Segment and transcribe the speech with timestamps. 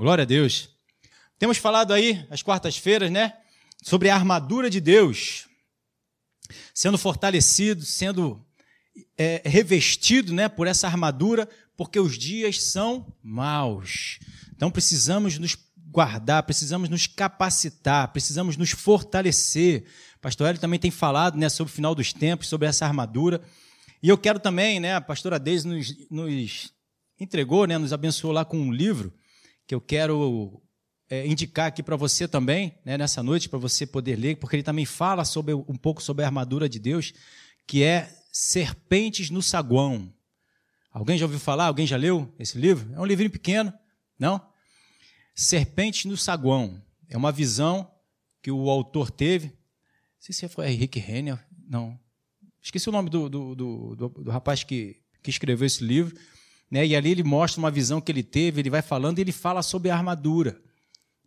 [0.00, 0.70] Glória a Deus.
[1.38, 3.34] Temos falado aí, às quartas-feiras, né?
[3.82, 5.46] Sobre a armadura de Deus.
[6.72, 8.42] Sendo fortalecido, sendo
[9.14, 14.18] é, revestido né, por essa armadura, porque os dias são maus.
[14.56, 19.84] Então precisamos nos guardar, precisamos nos capacitar, precisamos nos fortalecer.
[20.18, 23.42] Pastor Hélio também tem falado né, sobre o final dos tempos, sobre essa armadura.
[24.02, 26.72] E eu quero também, né, a pastora Deise nos, nos
[27.20, 29.12] entregou, né, nos abençoou lá com um livro
[29.70, 30.60] que eu quero
[31.08, 34.64] é, indicar aqui para você também, né, nessa noite, para você poder ler, porque ele
[34.64, 37.12] também fala sobre, um pouco sobre a armadura de Deus,
[37.68, 40.12] que é Serpentes no Saguão.
[40.90, 41.66] Alguém já ouviu falar?
[41.66, 42.92] Alguém já leu esse livro?
[42.96, 43.72] É um livrinho pequeno,
[44.18, 44.44] não?
[45.36, 46.82] Serpentes no Saguão.
[47.08, 47.88] É uma visão
[48.42, 49.46] que o autor teve.
[49.46, 49.54] Não
[50.18, 51.96] sei se foi Henrique Renner, não.
[52.60, 56.16] Esqueci o nome do, do, do, do, do rapaz que, que escreveu esse livro.
[56.70, 56.86] Né?
[56.86, 59.62] E ali ele mostra uma visão que ele teve, ele vai falando e ele fala
[59.62, 60.60] sobre a armadura.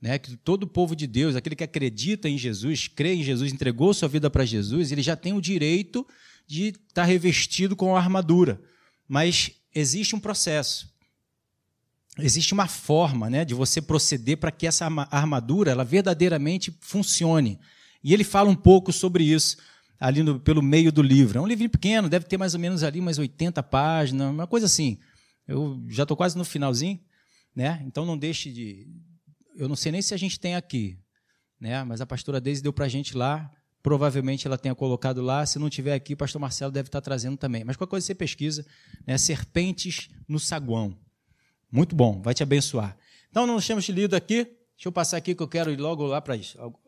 [0.01, 0.17] Né?
[0.17, 3.93] Que todo o povo de Deus, aquele que acredita em Jesus, crê em Jesus, entregou
[3.93, 6.07] sua vida para Jesus, ele já tem o direito
[6.47, 8.61] de estar tá revestido com a armadura.
[9.07, 10.91] Mas existe um processo.
[12.19, 17.59] Existe uma forma né, de você proceder para que essa armadura ela verdadeiramente funcione.
[18.03, 19.57] E ele fala um pouco sobre isso
[19.99, 21.39] ali no, pelo meio do livro.
[21.39, 24.65] É um livro pequeno, deve ter mais ou menos ali umas 80 páginas, uma coisa
[24.65, 24.99] assim.
[25.47, 26.99] Eu já estou quase no finalzinho,
[27.55, 27.83] né?
[27.85, 28.87] Então não deixe de.
[29.55, 30.97] Eu não sei nem se a gente tem aqui,
[31.59, 31.83] né?
[31.83, 33.51] Mas a pastora Deise deu para a gente lá.
[33.81, 35.45] Provavelmente ela tenha colocado lá.
[35.45, 37.63] Se não tiver aqui, o pastor Marcelo deve estar trazendo também.
[37.63, 38.65] Mas qualquer coisa você pesquisa,
[39.05, 39.17] né?
[39.17, 40.97] Serpentes no saguão.
[41.69, 42.97] Muito bom, vai te abençoar.
[43.29, 46.19] Então, nós temos lido aqui Deixa eu passar aqui que eu quero ir logo lá
[46.19, 46.37] para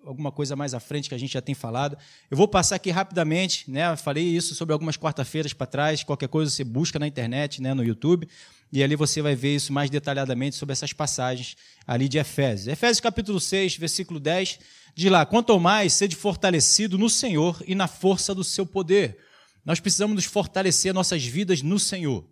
[0.04, 1.98] alguma coisa mais à frente que a gente já tem falado.
[2.30, 3.96] Eu vou passar aqui rapidamente, né?
[3.96, 6.04] Falei isso sobre algumas quarta-feiras para trás.
[6.04, 8.28] Qualquer coisa você busca na internet, né, no YouTube,
[8.74, 11.56] e ali você vai ver isso mais detalhadamente sobre essas passagens
[11.88, 12.68] ali de Efésios.
[12.68, 14.60] Efésios capítulo 6, versículo 10,
[14.94, 19.20] diz lá: Quanto ao mais, sede fortalecido no Senhor e na força do seu poder.
[19.64, 22.26] Nós precisamos nos fortalecer nossas vidas no Senhor.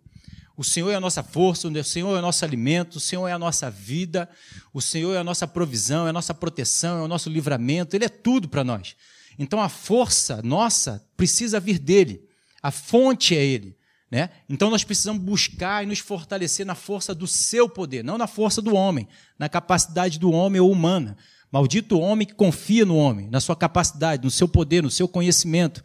[0.56, 3.32] O Senhor é a nossa força, o Senhor é o nosso alimento, o Senhor é
[3.32, 4.28] a nossa vida,
[4.72, 8.04] o Senhor é a nossa provisão, é a nossa proteção, é o nosso livramento, Ele
[8.04, 8.94] é tudo para nós.
[9.36, 12.22] Então a força nossa precisa vir dele,
[12.62, 13.76] a fonte é Ele.
[14.10, 14.30] Né?
[14.48, 18.62] Então nós precisamos buscar e nos fortalecer na força do seu poder, não na força
[18.62, 21.16] do homem, na capacidade do homem ou humana.
[21.50, 25.82] Maldito homem que confia no homem, na sua capacidade, no seu poder, no seu conhecimento,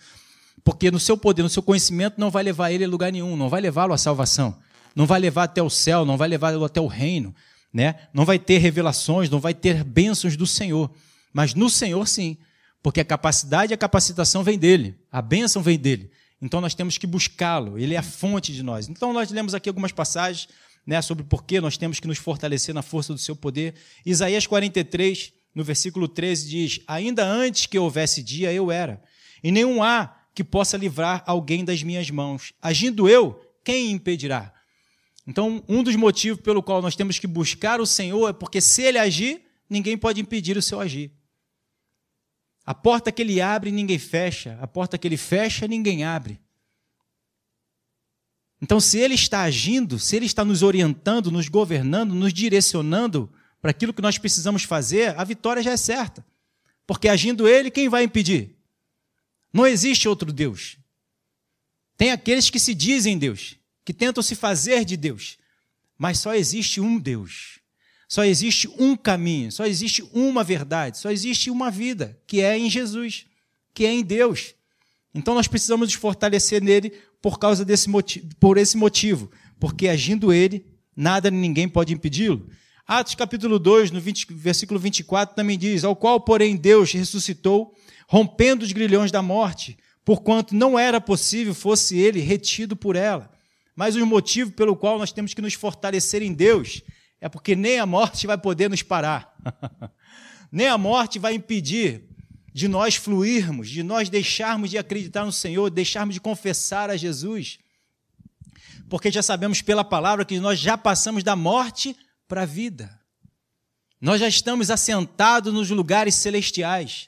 [0.70, 3.50] porque no seu poder, no seu conhecimento, não vai levar ele a lugar nenhum, não
[3.50, 4.56] vai levá-lo à salvação,
[4.96, 7.34] não vai levar até o céu, não vai levá-lo até o reino,
[7.74, 7.96] né?
[8.14, 10.92] não vai ter revelações, não vai ter bênçãos do Senhor.
[11.34, 12.38] Mas no Senhor, sim,
[12.84, 16.12] porque a capacidade e a capacitação vem dele, a bênção vem dele.
[16.40, 18.88] Então nós temos que buscá-lo, ele é a fonte de nós.
[18.88, 20.48] Então nós lemos aqui algumas passagens
[20.86, 23.74] né, sobre por que nós temos que nos fortalecer na força do seu poder.
[24.06, 29.02] Isaías 43, no versículo 13, diz: Ainda antes que houvesse dia, eu era,
[29.44, 32.54] e nenhum há que possa livrar alguém das minhas mãos.
[32.62, 34.54] Agindo eu, quem impedirá?
[35.28, 38.82] Então, um dos motivos pelo qual nós temos que buscar o Senhor é porque se
[38.82, 41.12] ele agir, ninguém pode impedir o seu agir.
[42.66, 44.58] A porta que ele abre, ninguém fecha.
[44.62, 46.40] A porta que ele fecha, ninguém abre.
[48.62, 53.72] Então, se ele está agindo, se ele está nos orientando, nos governando, nos direcionando para
[53.72, 56.26] aquilo que nós precisamos fazer, a vitória já é certa.
[56.86, 58.59] Porque agindo ele, quem vai impedir?
[59.52, 60.78] Não existe outro Deus.
[61.98, 65.38] Tem aqueles que se dizem Deus, que tentam se fazer de Deus,
[65.98, 67.60] mas só existe um Deus.
[68.08, 72.70] Só existe um caminho, só existe uma verdade, só existe uma vida, que é em
[72.70, 73.26] Jesus,
[73.74, 74.56] que é em Deus.
[75.14, 80.34] Então nós precisamos nos fortalecer nele por causa desse motivo, por esse motivo, porque agindo
[80.34, 82.50] ele, nada nem ninguém pode impedi-lo.
[82.88, 87.76] Atos capítulo 2, no 20, versículo 24 também diz: "Ao qual, porém, Deus ressuscitou
[88.12, 93.32] rompendo os grilhões da morte, porquanto não era possível fosse ele retido por ela.
[93.76, 96.82] Mas o motivo pelo qual nós temos que nos fortalecer em Deus
[97.22, 99.32] é porque nem a morte vai poder nos parar.
[100.52, 102.04] nem a morte vai impedir
[102.52, 107.60] de nós fluirmos, de nós deixarmos de acreditar no Senhor, deixarmos de confessar a Jesus.
[108.90, 111.96] Porque já sabemos pela palavra que nós já passamos da morte
[112.28, 113.00] para a vida.
[114.02, 117.08] Nós já estamos assentados nos lugares celestiais.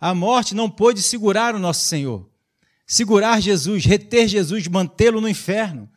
[0.00, 2.28] A morte não pôde segurar o nosso Senhor.
[2.86, 5.88] Segurar Jesus, reter Jesus, mantê-lo no inferno.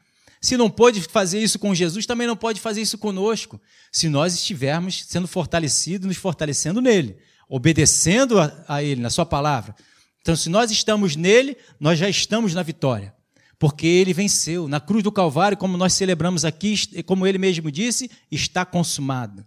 [0.41, 3.61] Se não pôde fazer isso com Jesus, também não pode fazer isso conosco.
[3.91, 7.17] Se nós estivermos sendo fortalecidos, nos fortalecendo nele,
[7.47, 9.75] obedecendo a, a ele, na sua palavra.
[10.19, 13.13] Então, se nós estamos nele, nós já estamos na vitória.
[13.59, 14.67] Porque ele venceu.
[14.67, 19.45] Na cruz do Calvário, como nós celebramos aqui, como ele mesmo disse, está consumado.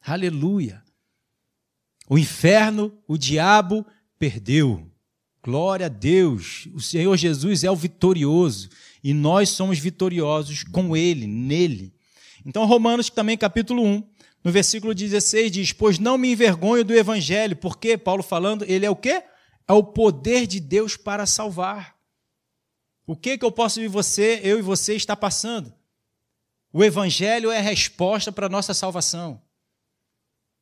[0.00, 0.80] Aleluia.
[2.10, 3.86] O inferno, o diabo
[4.18, 4.84] perdeu.
[5.44, 6.66] Glória a Deus.
[6.74, 8.68] O Senhor Jesus é o vitorioso
[9.02, 11.94] e nós somos vitoriosos com ele, nele.
[12.44, 14.02] Então, Romanos também, capítulo 1,
[14.42, 18.90] no versículo 16 diz: "Pois não me envergonho do evangelho", porque Paulo falando, ele é
[18.90, 19.22] o quê?
[19.68, 21.94] É o poder de Deus para salvar.
[23.06, 25.72] O que que eu posso ver você, eu e você está passando?
[26.72, 29.40] O evangelho é a resposta para a nossa salvação.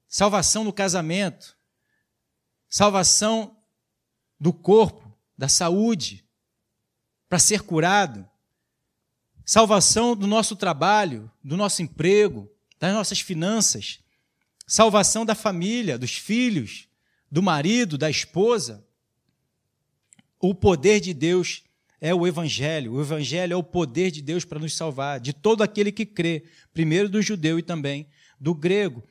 [0.09, 1.55] Salvação no casamento,
[2.69, 3.57] salvação
[4.41, 6.25] do corpo, da saúde,
[7.29, 8.27] para ser curado,
[9.45, 14.01] salvação do nosso trabalho, do nosso emprego, das nossas finanças,
[14.67, 16.89] salvação da família, dos filhos,
[17.31, 18.87] do marido, da esposa.
[20.41, 21.65] O poder de Deus
[22.01, 22.95] é o Evangelho.
[22.95, 26.45] O Evangelho é o poder de Deus para nos salvar, de todo aquele que crê,
[26.73, 28.09] primeiro do judeu e também
[28.41, 29.03] do grego.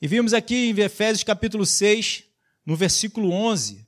[0.00, 2.24] E vimos aqui em Efésios capítulo 6,
[2.66, 3.86] no versículo 11,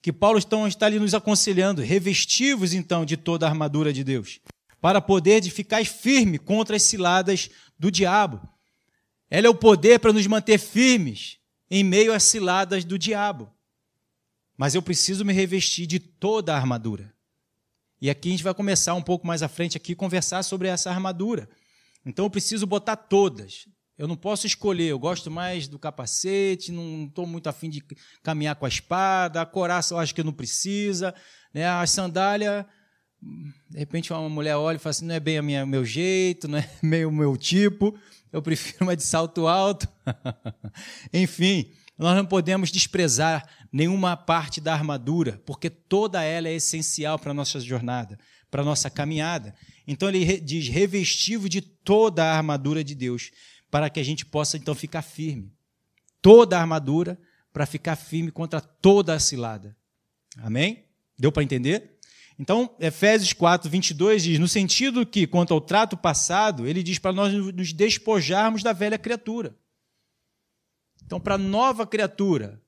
[0.00, 4.40] que Paulo então está ali nos aconselhando, revestivos então de toda a armadura de Deus,
[4.80, 8.40] para poder de ficar firme contra as ciladas do diabo.
[9.30, 11.38] Ela é o poder para nos manter firmes
[11.70, 13.52] em meio às ciladas do diabo.
[14.56, 17.14] Mas eu preciso me revestir de toda a armadura.
[18.00, 20.90] E aqui a gente vai começar um pouco mais à frente aqui conversar sobre essa
[20.90, 21.48] armadura.
[22.06, 23.66] Então eu preciso botar todas.
[23.98, 27.82] Eu não posso escolher, eu gosto mais do capacete, não estou muito afim de
[28.22, 31.12] caminhar com a espada, a coraça eu acho que não precisa,
[31.52, 31.66] né?
[31.66, 32.64] a sandália,
[33.68, 36.58] de repente uma mulher olha e fala assim, não é bem o meu jeito, não
[36.58, 37.98] é meio o meu tipo,
[38.32, 39.88] eu prefiro uma de salto alto.
[41.12, 47.32] Enfim, nós não podemos desprezar nenhuma parte da armadura, porque toda ela é essencial para
[47.32, 48.18] a nossa jornada,
[48.48, 49.54] para a nossa caminhada.
[49.86, 53.30] Então ele diz: revestivo de toda a armadura de Deus,
[53.70, 55.52] para que a gente possa então ficar firme.
[56.20, 57.18] Toda a armadura
[57.52, 59.76] para ficar firme contra toda a cilada.
[60.38, 60.84] Amém?
[61.18, 61.98] Deu para entender?
[62.38, 67.12] Então, Efésios 4, 22 diz: no sentido que, quanto ao trato passado, ele diz para
[67.12, 69.56] nós nos despojarmos da velha criatura.
[71.04, 72.62] Então, para a nova criatura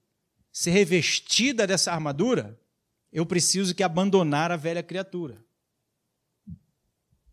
[0.50, 2.58] ser revestida dessa armadura,
[3.12, 5.44] eu preciso que abandonar a velha criatura.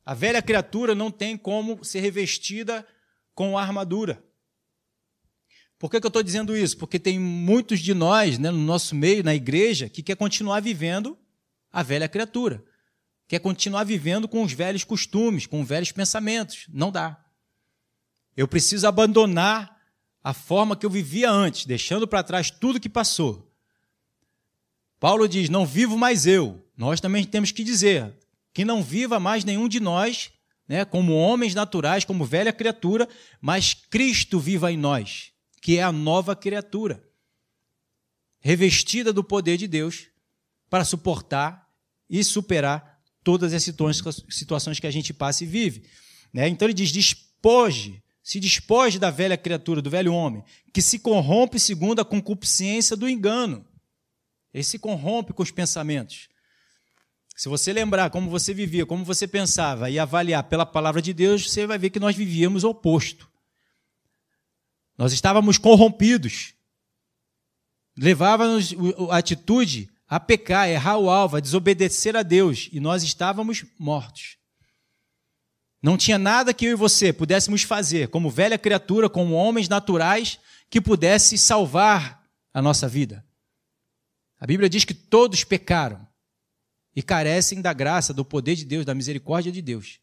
[0.06, 2.88] A velha criatura não tem como ser revestida
[3.38, 4.20] com a armadura.
[5.78, 6.76] Por que, que eu estou dizendo isso?
[6.76, 11.16] Porque tem muitos de nós, né, no nosso meio, na igreja, que quer continuar vivendo
[11.72, 12.66] a velha criatura.
[13.28, 16.66] Quer continuar vivendo com os velhos costumes, com os velhos pensamentos.
[16.70, 17.24] Não dá.
[18.36, 19.84] Eu preciso abandonar
[20.24, 23.54] a forma que eu vivia antes, deixando para trás tudo que passou.
[25.00, 26.66] Paulo diz: Não vivo mais eu.
[26.76, 28.18] Nós também temos que dizer
[28.52, 30.32] que não viva mais nenhum de nós
[30.68, 33.08] né, como homens naturais, como velha criatura,
[33.40, 35.32] mas Cristo viva em nós,
[35.62, 37.04] que é a nova criatura,
[38.40, 40.08] revestida do poder de Deus
[40.70, 41.68] para suportar
[42.10, 45.84] e superar todas as situações que a gente passa e vive.
[46.34, 46.48] Né?
[46.48, 50.44] Então ele diz: despoje, se despoje da velha criatura, do velho homem,
[50.74, 53.66] que se corrompe segundo a concupiscência do engano.
[54.54, 56.30] Ele se corrompe com os pensamentos.
[57.38, 61.48] Se você lembrar como você vivia, como você pensava e avaliar pela palavra de Deus,
[61.48, 63.30] você vai ver que nós vivíamos o oposto.
[64.98, 66.56] Nós estávamos corrompidos.
[67.96, 68.74] Levávamos
[69.12, 74.38] a atitude a pecar, errar o alvo, a desobedecer a Deus, e nós estávamos mortos.
[75.80, 80.40] Não tinha nada que eu e você pudéssemos fazer, como velha criatura, como homens naturais,
[80.72, 83.24] que pudesse salvar a nossa vida.
[84.40, 86.07] A Bíblia diz que todos pecaram
[86.98, 90.00] e carecem da graça, do poder de Deus, da misericórdia de Deus.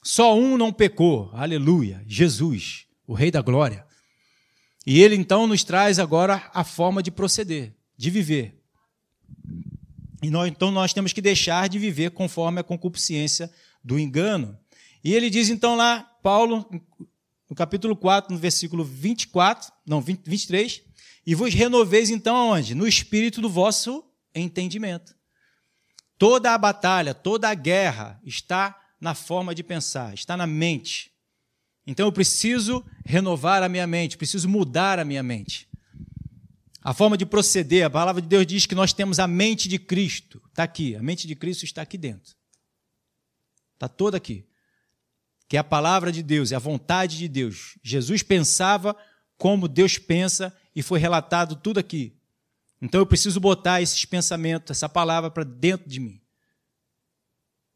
[0.00, 3.84] Só um não pecou, aleluia, Jesus, o Rei da Glória.
[4.86, 8.62] E ele então nos traz agora a forma de proceder, de viver.
[10.22, 13.50] E nós, então nós temos que deixar de viver conforme a concupiscência
[13.82, 14.56] do engano.
[15.02, 16.64] E ele diz então lá, Paulo,
[17.48, 20.80] no capítulo 4, no versículo 24, não, 20, 23,
[21.26, 22.72] e vos renoveis então aonde?
[22.72, 25.18] No espírito do vosso entendimento.
[26.20, 31.10] Toda a batalha, toda a guerra está na forma de pensar, está na mente.
[31.86, 35.66] Então eu preciso renovar a minha mente, preciso mudar a minha mente.
[36.82, 39.78] A forma de proceder, a palavra de Deus diz que nós temos a mente de
[39.78, 40.42] Cristo.
[40.50, 42.36] Está aqui, a mente de Cristo está aqui dentro.
[43.72, 44.46] Está toda aqui.
[45.48, 47.78] Que é a palavra de Deus, é a vontade de Deus.
[47.82, 48.94] Jesus pensava
[49.38, 52.19] como Deus pensa e foi relatado tudo aqui.
[52.80, 56.20] Então eu preciso botar esses pensamentos, essa palavra para dentro de mim.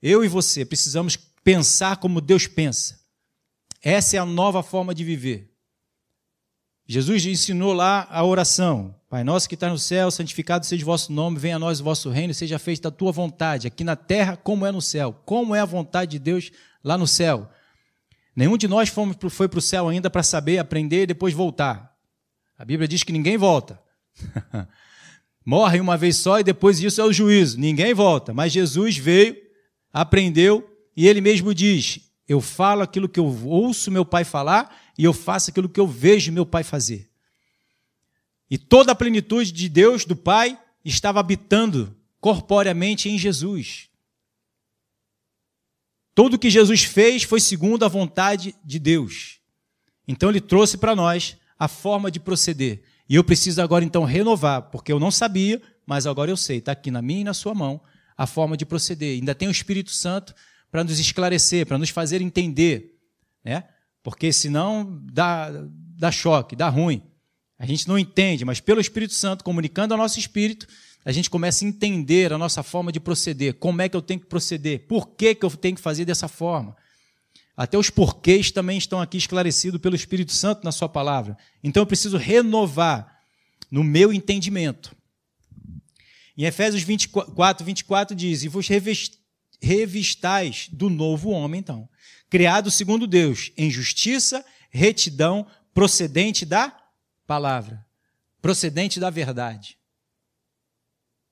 [0.00, 3.00] Eu e você precisamos pensar como Deus pensa.
[3.82, 5.54] Essa é a nova forma de viver.
[6.87, 8.94] Jesus ensinou lá a oração.
[9.08, 11.84] Pai nosso que está no céu, santificado seja o vosso nome, venha a nós o
[11.84, 15.12] vosso reino, seja feita a tua vontade, aqui na terra como é no céu.
[15.25, 16.50] Como é a vontade de Deus
[16.82, 17.49] lá no céu?
[18.34, 18.90] Nenhum de nós
[19.30, 21.96] foi para o céu ainda para saber, aprender e depois voltar.
[22.58, 23.80] A Bíblia diz que ninguém volta.
[25.45, 27.59] Morre uma vez só e depois disso é o juízo.
[27.59, 28.33] Ninguém volta.
[28.33, 29.37] Mas Jesus veio,
[29.93, 35.05] aprendeu e ele mesmo diz: Eu falo aquilo que eu ouço meu pai falar e
[35.05, 37.11] eu faço aquilo que eu vejo meu pai fazer.
[38.51, 43.89] E toda a plenitude de Deus, do Pai, estava habitando corporeamente em Jesus.
[46.15, 49.41] Tudo que Jesus fez foi segundo a vontade de Deus.
[50.07, 52.83] Então ele trouxe para nós a forma de proceder.
[53.14, 56.59] E eu preciso agora então renovar, porque eu não sabia, mas agora eu sei.
[56.59, 57.80] Está aqui na minha e na sua mão
[58.16, 59.14] a forma de proceder.
[59.14, 60.35] Ainda tem o Espírito Santo
[60.68, 62.99] para nos esclarecer, para nos fazer entender.
[63.44, 63.62] Né?
[64.02, 65.49] Porque senão dá,
[65.97, 67.04] dá choque, dá ruim.
[67.56, 70.66] A gente não entende, mas pelo Espírito Santo, comunicando ao nosso espírito,
[71.04, 74.18] a gente começa a entender a nossa forma de proceder, como é que eu tenho
[74.18, 76.75] que proceder, por que, que eu tenho que fazer dessa forma.
[77.56, 81.38] Até os porquês também estão aqui esclarecidos pelo Espírito Santo na Sua palavra.
[81.62, 83.20] Então eu preciso renovar
[83.70, 84.94] no meu entendimento.
[86.37, 88.68] Em Efésios 24, 24 diz: E vos
[89.61, 91.88] revistais do novo homem, então,
[92.28, 96.76] criado segundo Deus, em justiça, retidão, procedente da
[97.26, 97.84] palavra,
[98.42, 99.78] procedente da verdade.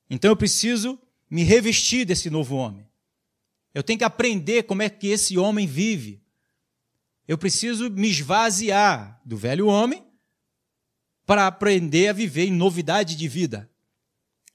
[0.09, 0.99] Então eu preciso
[1.29, 2.87] me revestir desse novo homem.
[3.75, 6.23] Eu tenho que aprender como é que esse homem vive.
[7.27, 10.05] Eu preciso me esvaziar do velho homem
[11.25, 13.71] para aprender a viver em novidade de vida.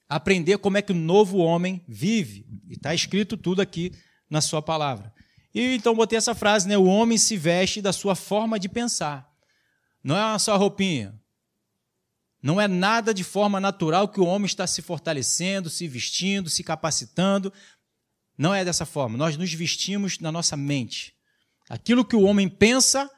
[0.08, 2.46] Aprender como é que o novo homem vive.
[2.68, 3.92] E está escrito tudo aqui
[4.30, 5.12] na sua palavra.
[5.54, 6.78] E então botei essa frase, né?
[6.78, 9.28] O homem se veste da sua forma de pensar.
[10.02, 11.18] Não é uma só roupinha.
[12.40, 16.62] Não é nada de forma natural que o homem está se fortalecendo, se vestindo, se
[16.62, 17.52] capacitando.
[18.38, 19.18] Não é dessa forma.
[19.18, 21.12] Nós nos vestimos na nossa mente.
[21.68, 23.10] Aquilo que o homem pensa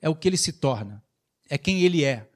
[0.00, 1.02] é o que ele se torna,
[1.48, 2.28] é quem ele é.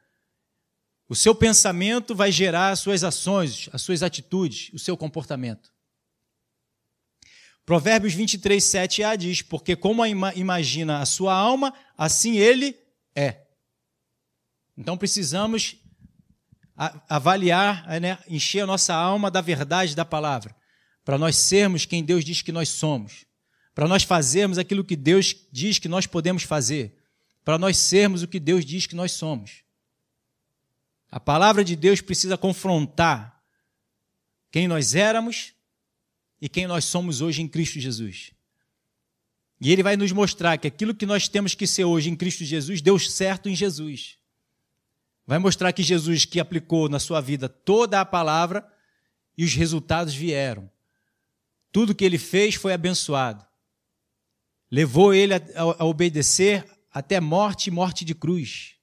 [1.09, 5.71] O seu pensamento vai gerar as suas ações, as suas atitudes, o seu comportamento.
[7.65, 12.77] Provérbios 23, 7a diz: Porque como imagina a sua alma, assim ele
[13.15, 13.43] é.
[14.77, 15.77] Então precisamos
[17.09, 20.57] avaliar, né, encher a nossa alma da verdade da palavra,
[21.05, 23.25] para nós sermos quem Deus diz que nós somos,
[23.75, 26.95] para nós fazermos aquilo que Deus diz que nós podemos fazer,
[27.45, 29.63] para nós sermos o que Deus diz que nós somos.
[31.11, 33.43] A palavra de Deus precisa confrontar
[34.51, 35.53] quem nós éramos
[36.41, 38.33] e quem nós somos hoje em Cristo Jesus.
[39.61, 42.45] E ele vai nos mostrar que aquilo que nós temos que ser hoje em Cristo
[42.45, 44.19] Jesus deu certo em Jesus.
[45.27, 48.67] Vai mostrar que Jesus que aplicou na sua vida toda a palavra
[49.39, 50.69] e os resultados vieram.
[51.73, 53.45] Tudo que ele fez foi abençoado.
[54.71, 55.41] Levou ele a,
[55.79, 58.75] a, obedecer até morte e morte de cruz.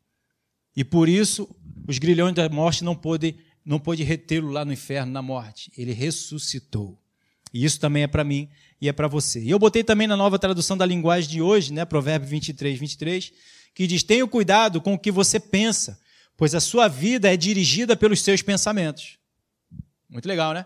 [0.75, 1.47] E por isso
[1.87, 5.71] os grilhões da morte não podem não pôde retê-lo lá no inferno na morte.
[5.77, 6.99] Ele ressuscitou.
[7.53, 8.49] E isso também é para mim
[8.81, 9.41] e é para você.
[9.43, 13.31] E eu botei também na nova tradução da linguagem de hoje, né, Provérbio 23, 23,
[13.75, 15.99] que diz: Tenha cuidado com o que você pensa,
[16.35, 19.17] pois a sua vida é dirigida pelos seus pensamentos.
[20.09, 20.65] Muito legal, né?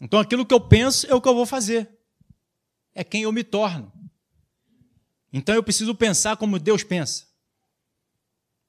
[0.00, 1.88] Então aquilo que eu penso é o que eu vou fazer.
[2.94, 3.92] É quem eu me torno.
[5.32, 7.26] Então eu preciso pensar como Deus pensa.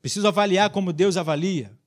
[0.02, 1.78] Preciso avaliar como Deus avalia.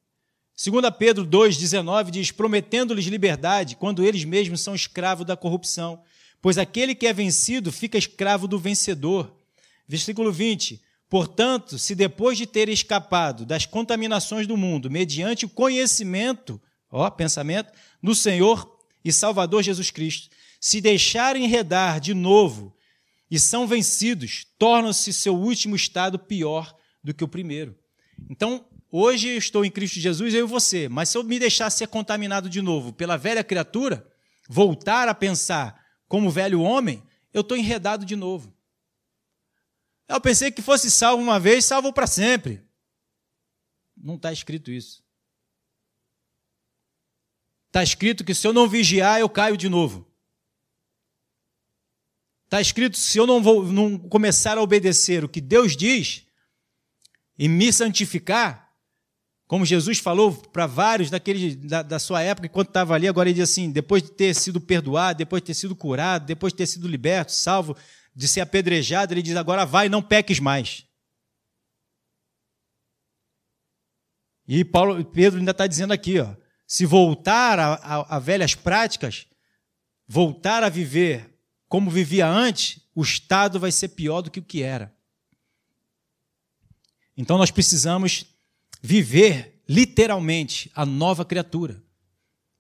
[0.63, 6.03] 2 Pedro 2,19 diz: prometendo-lhes liberdade, quando eles mesmos são escravos da corrupção,
[6.41, 9.35] pois aquele que é vencido fica escravo do vencedor.
[9.89, 16.61] Versículo 20: Portanto, se depois de ter escapado das contaminações do mundo, mediante o conhecimento,
[16.91, 17.73] ó, pensamento,
[18.03, 18.72] do Senhor
[19.05, 20.29] e Salvador Jesus Cristo,
[20.61, 22.77] se deixarem enredar de novo
[23.31, 27.77] e são vencidos, tornam-se seu último estado pior do que o primeiro.
[28.31, 31.71] Então, Hoje eu estou em Cristo Jesus, eu e você, mas se eu me deixar
[31.71, 34.07] ser contaminado de novo pela velha criatura,
[34.47, 38.55] voltar a pensar como velho homem, eu estou enredado de novo.
[40.07, 42.63] Eu pensei que fosse salvo uma vez, salvo para sempre.
[43.97, 45.03] Não está escrito isso.
[47.73, 50.07] Está escrito que se eu não vigiar, eu caio de novo.
[52.45, 56.27] Está escrito se eu não, vou, não começar a obedecer o que Deus diz
[57.39, 58.71] e me santificar,
[59.47, 63.37] como Jesus falou para vários daquele, da, da, sua época, enquanto estava ali, agora ele
[63.37, 66.67] diz assim: depois de ter sido perdoado, depois de ter sido curado, depois de ter
[66.67, 67.75] sido liberto, salvo,
[68.15, 70.87] de ser apedrejado, ele diz: agora vai, não peques mais.
[74.47, 76.42] E Paulo, Pedro ainda está dizendo aqui, ó,
[76.73, 79.27] se voltar a, a, a velhas práticas,
[80.09, 81.39] voltar a viver
[81.69, 84.91] como vivia antes, o estado vai ser pior do que o que era.
[87.15, 88.25] Então nós precisamos
[88.81, 91.85] viver literalmente a nova criatura.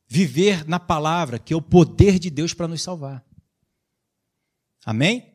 [0.06, 3.24] Viver na palavra, que é o poder de Deus para nos salvar.
[4.84, 5.31] Amém?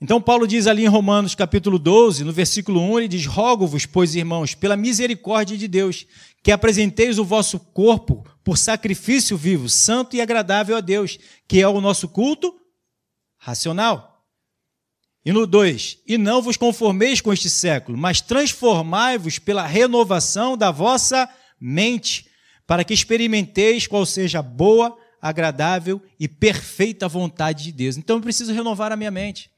[0.00, 4.14] Então Paulo diz ali em Romanos capítulo 12, no versículo 1, ele diz: "Rogo-vos, pois,
[4.14, 6.06] irmãos, pela misericórdia de Deus,
[6.42, 11.68] que apresenteis o vosso corpo por sacrifício vivo, santo e agradável a Deus, que é
[11.68, 12.54] o nosso culto
[13.38, 14.22] racional."
[15.24, 20.70] E no 2: E não vos conformeis com este século, mas transformai-vos pela renovação da
[20.70, 21.26] vossa
[21.58, 22.26] mente,
[22.66, 27.96] para que experimenteis qual seja a boa, agradável e perfeita vontade de Deus.
[27.96, 29.50] Então eu preciso renovar a minha mente.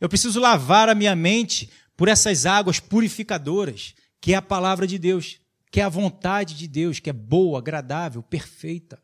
[0.00, 4.98] Eu preciso lavar a minha mente por essas águas purificadoras, que é a palavra de
[4.98, 5.38] Deus,
[5.70, 9.00] que é a vontade de Deus, que é boa, agradável, perfeita.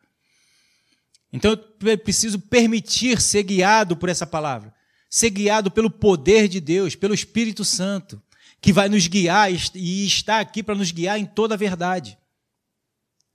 [1.33, 4.75] Então eu preciso permitir ser guiado por essa palavra
[5.09, 8.23] ser guiado pelo poder de Deus, pelo Espírito Santo,
[8.61, 12.19] que vai nos guiar e está aqui para nos guiar em toda a verdade.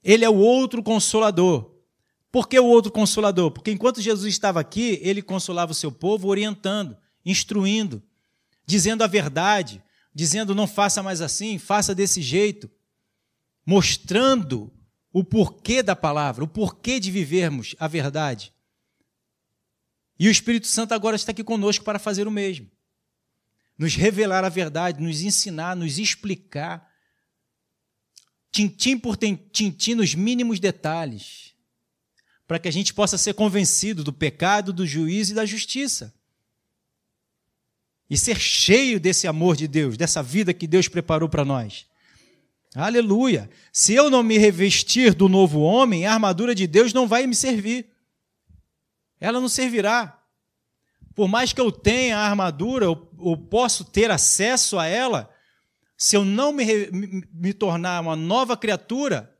[0.02, 1.72] Ele é o outro consolador.
[2.30, 3.50] Por que o outro consolador?
[3.50, 8.02] Porque enquanto Jesus estava aqui, ele consolava o seu povo, orientando, instruindo,
[8.66, 9.82] dizendo a verdade,
[10.14, 12.70] dizendo não faça mais assim, faça desse jeito,
[13.64, 14.72] mostrando
[15.12, 18.52] o porquê da palavra, o porquê de vivermos a verdade.
[20.18, 22.70] E o Espírito Santo agora está aqui conosco para fazer o mesmo.
[23.76, 26.88] Nos revelar a verdade, nos ensinar, nos explicar,
[28.50, 31.54] tintim por tintim, nos mínimos detalhes,
[32.46, 36.14] para que a gente possa ser convencido do pecado, do juízo e da justiça.
[38.12, 41.86] E ser cheio desse amor de Deus, dessa vida que Deus preparou para nós.
[42.74, 43.48] Aleluia!
[43.72, 47.34] Se eu não me revestir do novo homem, a armadura de Deus não vai me
[47.34, 47.92] servir
[49.22, 50.18] ela não servirá.
[51.14, 55.30] Por mais que eu tenha a armadura, eu, eu posso ter acesso a ela,
[55.96, 59.32] se eu não me, me, me tornar uma nova criatura,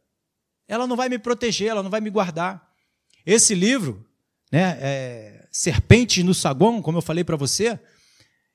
[0.68, 2.72] ela não vai me proteger, ela não vai me guardar.
[3.26, 4.06] Esse livro,
[4.52, 7.80] né, é, Serpentes no Saguão, como eu falei para você,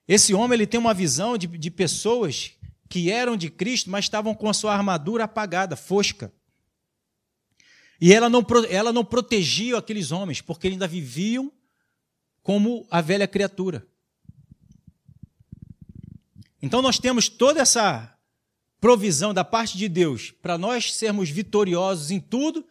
[0.07, 2.51] esse homem ele tem uma visão de, de pessoas
[2.87, 6.31] que eram de Cristo, mas estavam com a sua armadura apagada, fosca.
[7.99, 11.51] E ela não, ela não protegia aqueles homens, porque eles ainda viviam
[12.41, 13.85] como a velha criatura.
[16.61, 18.17] Então nós temos toda essa
[18.79, 22.65] provisão da parte de Deus para nós sermos vitoriosos em tudo,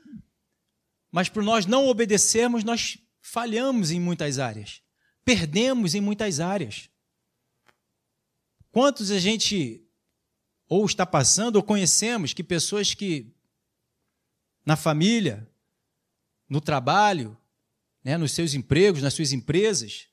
[1.11, 4.81] mas por nós não obedecermos, nós falhamos em muitas áreas,
[5.25, 6.88] perdemos em muitas áreas.
[8.76, 9.82] Quantos a gente
[10.68, 13.34] ou está passando ou conhecemos que pessoas que
[14.66, 15.50] na família,
[16.46, 17.34] no trabalho,
[18.04, 20.08] né, nos seus empregos, nas suas empresas,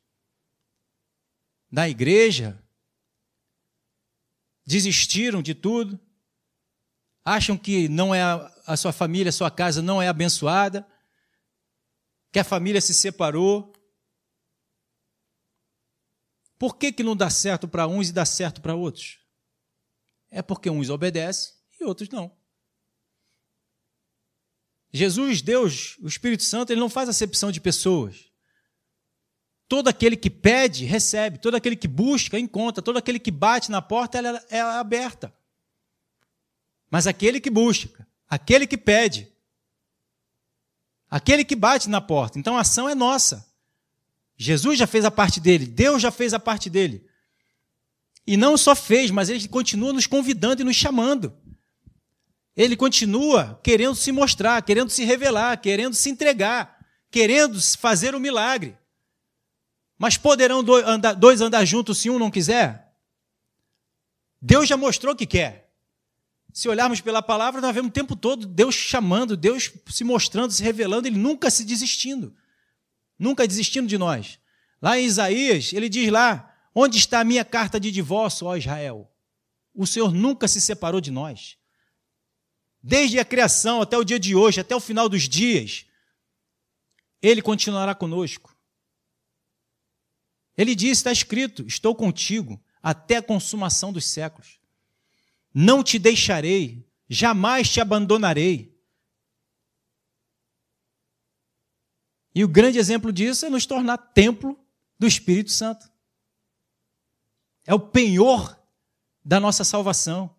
[1.69, 2.57] na igreja,
[4.65, 5.99] desistiram de tudo,
[7.25, 8.21] acham que não é
[8.65, 10.87] a sua família, a sua casa não é abençoada,
[12.31, 13.73] que a família se separou.
[16.57, 19.19] Por que, que não dá certo para uns e dá certo para outros?
[20.29, 22.31] É porque uns obedecem e outros não.
[24.91, 28.31] Jesus, Deus, o Espírito Santo, ele não faz acepção de pessoas.
[29.67, 31.39] Todo aquele que pede, recebe.
[31.39, 32.81] Todo aquele que busca, encontra.
[32.83, 35.33] Todo aquele que bate na porta, ela é aberta.
[36.91, 39.33] Mas aquele que busca, aquele que pede,
[41.09, 42.37] aquele que bate na porta.
[42.37, 43.51] Então a ação é nossa.
[44.43, 47.07] Jesus já fez a parte dele, Deus já fez a parte dele.
[48.27, 51.33] E não só fez, mas ele continua nos convidando e nos chamando.
[52.53, 56.77] Ele continua querendo se mostrar, querendo se revelar, querendo se entregar,
[57.09, 58.77] querendo fazer o um milagre.
[59.97, 62.93] Mas poderão dois andar juntos se um não quiser?
[64.41, 65.71] Deus já mostrou que quer.
[66.51, 70.61] Se olharmos pela palavra, nós vemos o tempo todo Deus chamando, Deus se mostrando, se
[70.61, 72.35] revelando, Ele nunca se desistindo.
[73.23, 74.39] Nunca desistindo de nós.
[74.81, 79.09] Lá em Isaías, ele diz lá: Onde está a minha carta de divórcio, ó Israel?
[79.73, 81.57] O Senhor nunca se separou de nós
[82.83, 85.85] desde a criação até o dia de hoje, até o final dos dias,
[87.21, 88.53] Ele continuará conosco.
[90.57, 94.59] Ele disse, está escrito: Estou contigo até a consumação dos séculos.
[95.53, 98.72] Não te deixarei, jamais te abandonarei.
[102.35, 104.59] E o grande exemplo disso é nos tornar templo
[104.97, 105.91] do Espírito Santo.
[107.65, 108.59] É o penhor
[109.23, 110.35] da nossa salvação.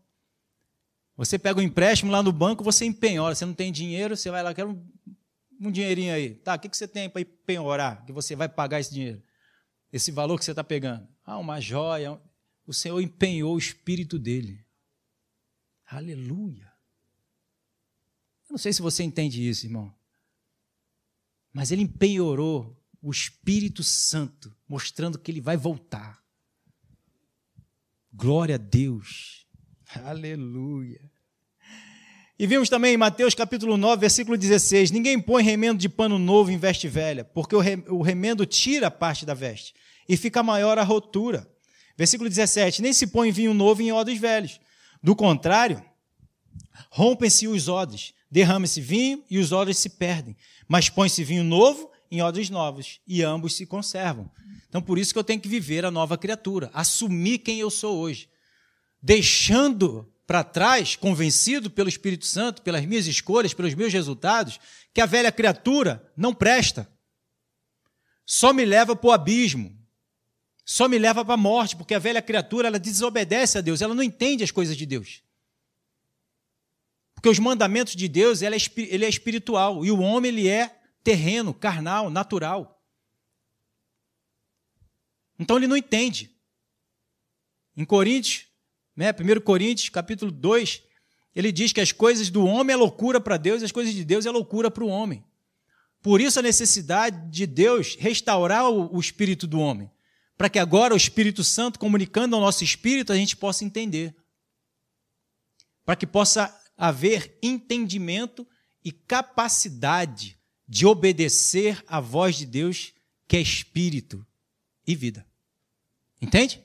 [1.16, 3.34] Você pega um empréstimo lá no banco, você empenhora.
[3.34, 4.84] Você não tem dinheiro, você vai lá, quer um,
[5.60, 6.34] um dinheirinho aí.
[6.34, 8.04] Tá, o que, que você tem para empenhorar?
[8.04, 9.22] Que você vai pagar esse dinheiro?
[9.92, 11.06] Esse valor que você está pegando?
[11.24, 12.20] Ah, uma joia.
[12.66, 14.64] O Senhor empenhou o espírito dele.
[15.86, 16.72] Aleluia.
[18.48, 19.94] Eu não sei se você entende isso, irmão.
[21.54, 26.20] Mas ele empenhorou o Espírito Santo, mostrando que ele vai voltar.
[28.12, 29.46] Glória a Deus.
[30.04, 31.00] Aleluia.
[32.36, 36.50] E vimos também em Mateus capítulo 9, versículo 16: Ninguém põe remendo de pano novo
[36.50, 39.72] em veste velha, porque o remendo tira parte da veste
[40.08, 41.48] e fica maior a rotura.
[41.96, 44.58] Versículo 17: Nem se põe vinho novo em odres velhos.
[45.00, 45.84] Do contrário,
[46.90, 50.36] rompem-se os odres, derrama-se vinho e os odres se perdem.
[50.66, 54.28] Mas põe-se vinho novo em odres novos e ambos se conservam.
[54.68, 57.96] Então, por isso que eu tenho que viver a nova criatura, assumir quem eu sou
[57.96, 58.28] hoje,
[59.00, 64.58] deixando para trás, convencido pelo Espírito Santo, pelas minhas escolhas, pelos meus resultados,
[64.92, 66.90] que a velha criatura não presta.
[68.26, 69.78] Só me leva para o abismo.
[70.64, 73.94] Só me leva para a morte, porque a velha criatura ela desobedece a Deus, ela
[73.94, 75.23] não entende as coisas de Deus.
[77.24, 80.78] Porque os mandamentos de Deus ele é, ele é espiritual e o homem ele é
[81.02, 82.84] terreno, carnal, natural.
[85.38, 86.30] Então ele não entende.
[87.74, 88.44] Em Coríntios,
[88.94, 90.82] né, 1 Coríntios, capítulo 2,
[91.34, 94.04] ele diz que as coisas do homem é loucura para Deus e as coisas de
[94.04, 95.24] Deus é loucura para o homem.
[96.02, 99.90] Por isso a necessidade de Deus restaurar o, o espírito do homem,
[100.36, 104.14] para que agora o Espírito Santo, comunicando ao nosso espírito, a gente possa entender.
[105.86, 108.46] Para que possa haver entendimento
[108.84, 112.92] e capacidade de obedecer à voz de Deus,
[113.26, 114.26] que é espírito
[114.86, 115.26] e vida.
[116.20, 116.62] Entende?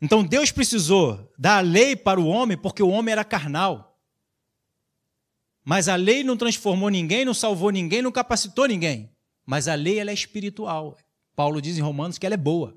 [0.00, 4.00] Então Deus precisou dar a lei para o homem porque o homem era carnal.
[5.64, 9.14] Mas a lei não transformou ninguém, não salvou ninguém, não capacitou ninguém.
[9.46, 10.98] Mas a lei ela é espiritual.
[11.36, 12.76] Paulo diz em Romanos que ela é boa.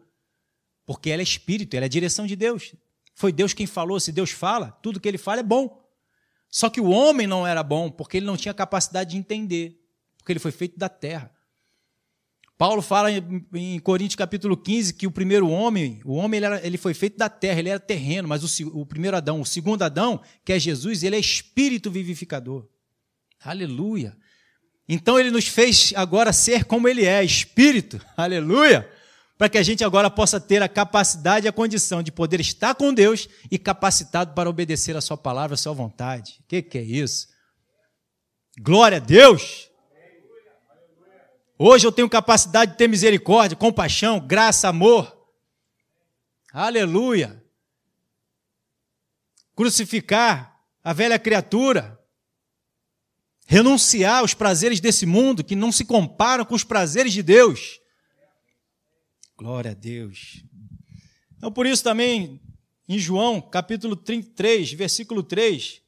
[0.86, 2.76] Porque ela é espírito, ela é direção de Deus.
[3.16, 5.82] Foi Deus quem falou, se Deus fala, tudo que ele fala é bom.
[6.50, 9.82] Só que o homem não era bom porque ele não tinha capacidade de entender,
[10.18, 11.32] porque ele foi feito da terra.
[12.58, 16.78] Paulo fala em, Coríntios capítulo 15 que o primeiro homem, o homem ele, era, ele
[16.78, 20.22] foi feito da terra, ele era terreno, mas o, o, primeiro Adão, o segundo Adão,
[20.44, 22.68] que é Jesus, ele é espírito vivificador.
[23.44, 24.18] Aleluia.
[24.88, 28.00] Então ele nos fez agora ser como ele é, espírito.
[28.16, 28.90] Aleluia.
[29.38, 32.74] Para que a gente agora possa ter a capacidade e a condição de poder estar
[32.74, 36.40] com Deus e capacitado para obedecer a sua palavra, a sua vontade.
[36.42, 37.28] O que, que é isso?
[38.58, 39.70] Glória a Deus!
[41.58, 45.16] Hoje eu tenho capacidade de ter misericórdia, compaixão, graça, amor.
[46.52, 47.42] Aleluia.
[49.56, 52.00] Crucificar a velha criatura.
[53.46, 57.80] Renunciar aos prazeres desse mundo que não se comparam com os prazeres de Deus.
[59.38, 60.44] Glória a Deus.
[61.38, 62.40] Então, por isso também,
[62.88, 65.82] em João, capítulo 33, versículo 3,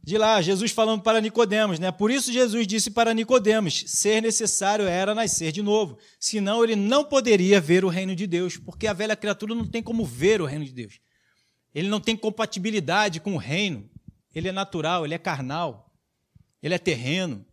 [0.00, 1.90] de lá, Jesus falando para Nicodemos, né?
[1.90, 7.04] Por isso Jesus disse para Nicodemos: ser necessário era nascer de novo, senão ele não
[7.04, 10.44] poderia ver o reino de Deus, porque a velha criatura não tem como ver o
[10.44, 11.00] reino de Deus.
[11.74, 13.90] Ele não tem compatibilidade com o reino.
[14.34, 15.92] Ele é natural, ele é carnal,
[16.62, 17.44] ele é terreno.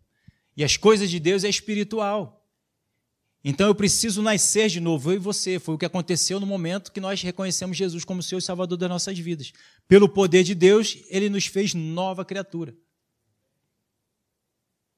[0.56, 2.41] E as coisas de Deus é espiritual.
[3.44, 5.58] Então eu preciso nascer de novo, eu e você.
[5.58, 8.88] Foi o que aconteceu no momento que nós reconhecemos Jesus como Senhor e Salvador das
[8.88, 9.52] nossas vidas.
[9.88, 12.74] Pelo poder de Deus, ele nos fez nova criatura.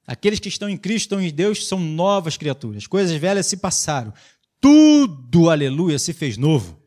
[0.06, 2.86] Aqueles que estão em Cristo, estão em Deus, são novas criaturas.
[2.86, 4.12] Coisas velhas se passaram.
[4.60, 6.78] Tudo, aleluia, se fez novo.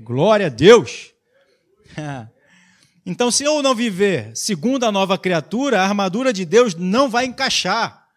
[0.00, 1.12] Glória a Deus.
[3.06, 7.26] Então, se eu não viver segundo a nova criatura, a armadura de Deus não vai
[7.26, 8.08] encaixar.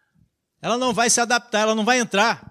[0.62, 2.47] Ela não vai se adaptar, ela não vai entrar.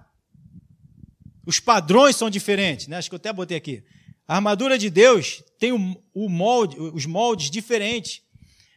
[1.48, 2.98] Os padrões são diferentes, né?
[2.98, 3.82] Acho que eu até botei aqui.
[4.26, 8.20] A armadura de Deus tem o, o molde, os moldes diferentes.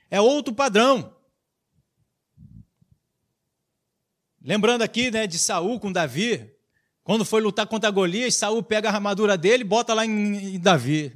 [0.09, 1.13] É outro padrão.
[4.41, 6.49] Lembrando aqui, né, de Saul com Davi,
[7.03, 10.59] quando foi lutar contra Golias, Saul pega a armadura dele e bota lá em, em
[10.59, 11.13] Davi.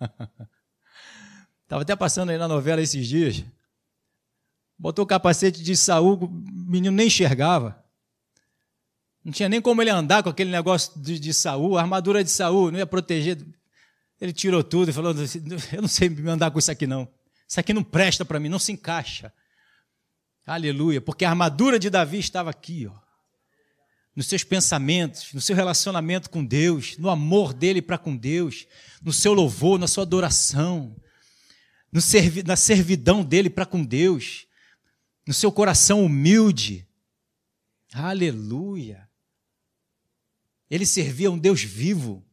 [1.62, 3.44] Estava até passando aí na novela esses dias.
[4.76, 7.81] Botou o capacete de Saul, o menino nem enxergava.
[9.24, 12.30] Não tinha nem como ele andar com aquele negócio de, de Saul, a armadura de
[12.30, 13.38] Saul, não ia proteger.
[14.20, 15.14] Ele tirou tudo e falou:
[15.72, 17.08] Eu não sei andar com isso aqui, não.
[17.48, 19.32] Isso aqui não presta para mim, não se encaixa.
[20.46, 23.02] Aleluia, porque a armadura de Davi estava aqui, ó.
[24.14, 28.66] Nos seus pensamentos, no seu relacionamento com Deus, no amor dele para com Deus,
[29.02, 30.96] no seu louvor, na sua adoração.
[32.00, 34.46] servi na servidão dele para com Deus,
[35.26, 36.86] no seu coração humilde.
[37.92, 39.08] Aleluia!
[40.72, 42.24] Ele servia um Deus vivo,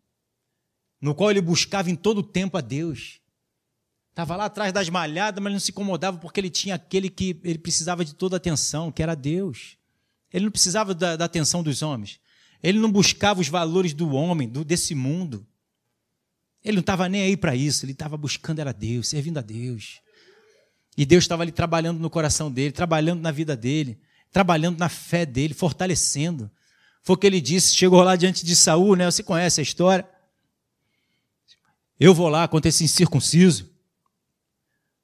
[1.01, 3.19] no qual ele buscava em todo o tempo a Deus.
[4.11, 7.57] Estava lá atrás das malhadas, mas não se incomodava porque ele tinha aquele que ele
[7.57, 9.75] precisava de toda a atenção, que era Deus.
[10.31, 12.17] Ele não precisava da, da atenção dos homens.
[12.63, 15.45] Ele não buscava os valores do homem, do, desse mundo.
[16.63, 19.99] Ele não estava nem aí para isso, ele estava buscando era Deus, servindo a Deus.
[20.95, 23.99] E Deus estava ali trabalhando no coração dele, trabalhando na vida dele,
[24.31, 26.49] trabalhando na fé dele, fortalecendo.
[27.03, 29.05] Foi o que ele disse, chegou lá diante de Saul, né?
[29.05, 30.07] Você conhece a história?
[31.99, 33.69] Eu vou lá contra esse incircunciso.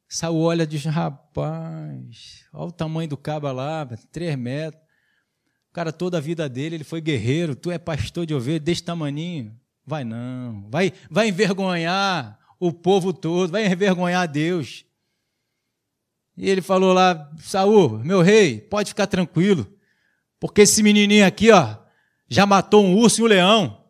[0.08, 4.82] Saul olha e diz: rapaz, olha o tamanho do caba lá, três metros.
[5.70, 7.56] O cara, toda a vida dele, ele foi guerreiro.
[7.56, 9.60] Tu é pastor de ovelha desse tamaninho.
[9.86, 10.70] Vai não.
[10.70, 14.86] Vai, vai envergonhar o povo todo, vai envergonhar Deus.
[16.38, 19.68] E ele falou lá: Saul, meu rei, pode ficar tranquilo,
[20.40, 21.78] porque esse menininho aqui, ó,
[22.28, 23.86] já matou um urso e um leão.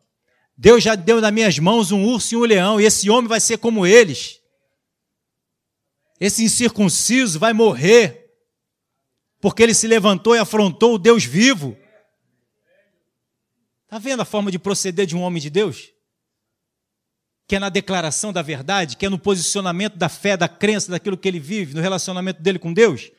[0.58, 3.40] Deus já deu nas minhas mãos um urso e um leão, e esse homem vai
[3.40, 4.40] ser como eles.
[6.20, 8.32] Esse incircunciso vai morrer,
[9.42, 11.78] porque ele se levantou e afrontou o Deus vivo.
[13.84, 15.92] Está vendo a forma de proceder de um homem de Deus?
[17.48, 21.18] Que é na declaração da verdade, que é no posicionamento da fé, da crença, daquilo
[21.18, 23.12] que ele vive, no relacionamento dele com Deus?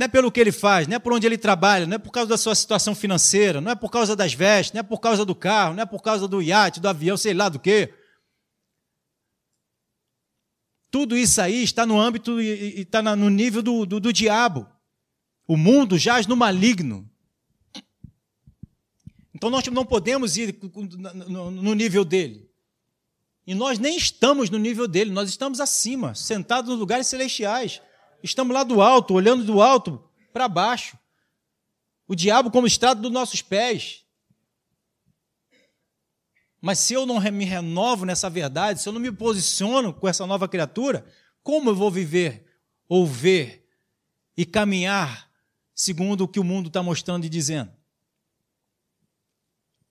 [0.00, 2.10] Não é pelo que ele faz, não é por onde ele trabalha, não é por
[2.10, 5.26] causa da sua situação financeira, não é por causa das vestes, não é por causa
[5.26, 7.92] do carro, não é por causa do iate, do avião, sei lá do quê.
[10.90, 14.66] Tudo isso aí está no âmbito e está no nível do, do, do diabo.
[15.46, 17.06] O mundo jaz no maligno.
[19.34, 20.58] Então nós não podemos ir
[21.62, 22.50] no nível dele.
[23.46, 27.82] E nós nem estamos no nível dele, nós estamos acima, sentados nos lugares celestiais.
[28.22, 30.02] Estamos lá do alto, olhando do alto
[30.32, 30.98] para baixo.
[32.06, 34.04] O diabo como estrado dos nossos pés.
[36.60, 40.26] Mas se eu não me renovo nessa verdade, se eu não me posiciono com essa
[40.26, 41.06] nova criatura,
[41.42, 42.46] como eu vou viver,
[42.88, 43.66] ou ver
[44.36, 45.30] e caminhar
[45.74, 47.72] segundo o que o mundo está mostrando e dizendo?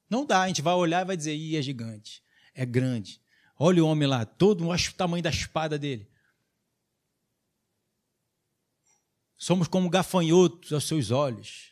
[0.10, 3.22] Não dá, a gente vai olhar e vai dizer, ih, é gigante, é grande.
[3.58, 6.09] Olha o homem lá, todo o tamanho da espada dele.
[9.40, 11.72] Somos como gafanhotos aos seus olhos.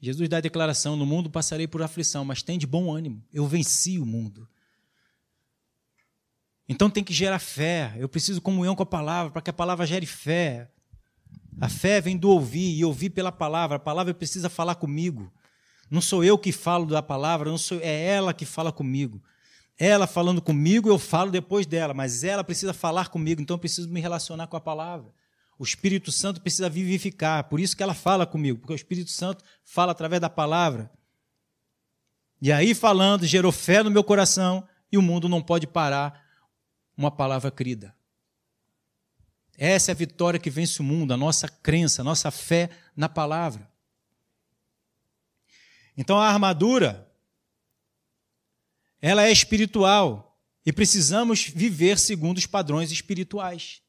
[0.00, 3.22] Jesus dá a declaração: No mundo passarei por aflição, mas tem de bom ânimo.
[3.30, 4.48] Eu venci o mundo.
[6.66, 7.94] Então tem que gerar fé.
[7.98, 10.70] Eu preciso comunhão com a palavra para que a palavra gere fé.
[11.60, 13.76] A fé vem do ouvir e ouvir pela palavra.
[13.76, 15.30] A palavra precisa falar comigo.
[15.90, 19.22] Não sou eu que falo da palavra, não sou, é ela que fala comigo.
[19.78, 23.88] Ela falando comigo, eu falo depois dela, mas ela precisa falar comigo, então eu preciso
[23.88, 25.12] me relacionar com a palavra.
[25.58, 29.44] O Espírito Santo precisa vivificar, por isso que ela fala comigo, porque o Espírito Santo
[29.64, 30.90] fala através da palavra.
[32.40, 36.22] E aí, falando, gerou fé no meu coração e o mundo não pode parar
[36.96, 37.94] uma palavra crida.
[39.56, 43.08] Essa é a vitória que vence o mundo, a nossa crença, a nossa fé na
[43.08, 43.70] palavra.
[45.96, 47.08] Então a armadura
[49.00, 53.82] ela é espiritual e precisamos viver segundo os padrões espirituais.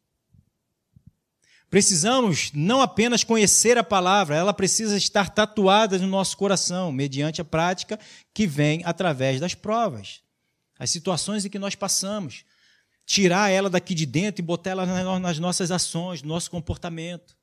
[1.70, 7.46] Precisamos não apenas conhecer a palavra, ela precisa estar tatuada no nosso coração, mediante a
[7.46, 8.00] prática
[8.34, 10.22] que vem através das provas,
[10.78, 12.46] as situações em que nós passamos.
[13.06, 17.38] Tirar ela daqui de dentro e botar ela nas nossas ações, no nosso comportamento.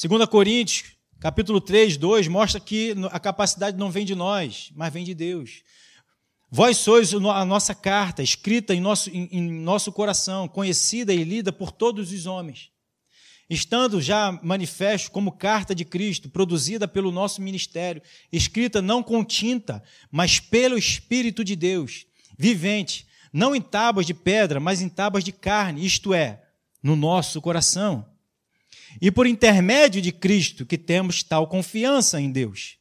[0.00, 5.04] 2 Coríntios, capítulo 3, 2, mostra que a capacidade não vem de nós, mas vem
[5.04, 5.62] de Deus.
[6.50, 11.52] Vós sois a nossa carta, escrita em nosso, em, em nosso coração, conhecida e lida
[11.52, 12.70] por todos os homens.
[13.48, 18.02] Estando já manifesto como carta de Cristo, produzida pelo nosso ministério,
[18.32, 22.06] escrita não com tinta, mas pelo Espírito de Deus,
[22.38, 26.42] vivente, não em tábuas de pedra, mas em tábuas de carne, isto é,
[26.82, 28.09] no nosso coração.
[29.00, 32.78] E por intermédio de Cristo que temos tal confiança em Deus.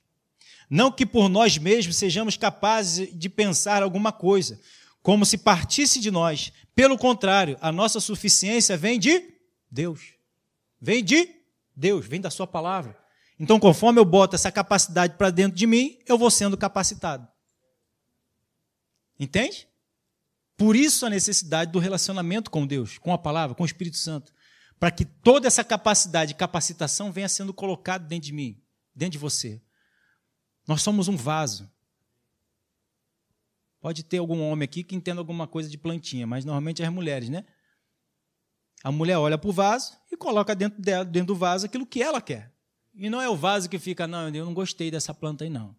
[0.69, 4.59] Não que por nós mesmos sejamos capazes de pensar alguma coisa,
[5.01, 6.53] como se partisse de nós.
[6.75, 9.21] Pelo contrário, a nossa suficiência vem de
[9.69, 10.13] Deus.
[10.79, 11.27] Vem de
[11.75, 12.97] Deus, vem da Sua palavra.
[13.39, 17.27] Então, conforme eu boto essa capacidade para dentro de mim, eu vou sendo capacitado.
[19.19, 19.67] Entende?
[20.57, 24.33] Por isso a necessidade do relacionamento com Deus, com a palavra, com o Espírito Santo.
[24.79, 28.61] Para que toda essa capacidade de capacitação venha sendo colocada dentro de mim,
[28.95, 29.61] dentro de você.
[30.67, 31.69] Nós somos um vaso.
[33.81, 36.93] Pode ter algum homem aqui que entenda alguma coisa de plantinha, mas normalmente é as
[36.93, 37.45] mulheres, né?
[38.83, 42.01] A mulher olha para o vaso e coloca dentro, dela, dentro do vaso aquilo que
[42.01, 42.53] ela quer.
[42.93, 45.75] E não é o vaso que fica, não, eu não gostei dessa planta aí, não.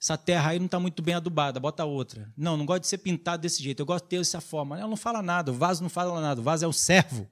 [0.00, 2.32] Essa terra aí não está muito bem adubada, bota outra.
[2.36, 4.78] Não, não gosto de ser pintado desse jeito, eu gosto de ter essa forma.
[4.78, 7.28] Ela não fala nada, o vaso não fala nada, o vaso é o servo.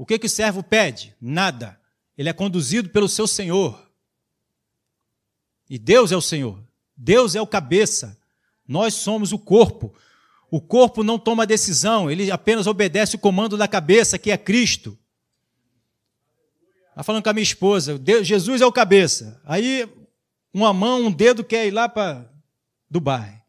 [0.00, 1.14] O que, que o servo pede?
[1.20, 1.78] Nada.
[2.16, 3.86] Ele é conduzido pelo seu Senhor.
[5.68, 6.58] E Deus é o Senhor.
[6.96, 8.18] Deus é o cabeça.
[8.66, 9.94] Nós somos o corpo.
[10.50, 14.98] O corpo não toma decisão, ele apenas obedece o comando da cabeça, que é Cristo.
[16.88, 19.38] Está falando com a minha esposa, Deus, Jesus é o cabeça.
[19.44, 19.86] Aí,
[20.50, 22.26] uma mão, um dedo quer ir lá para
[22.88, 23.42] Dubai.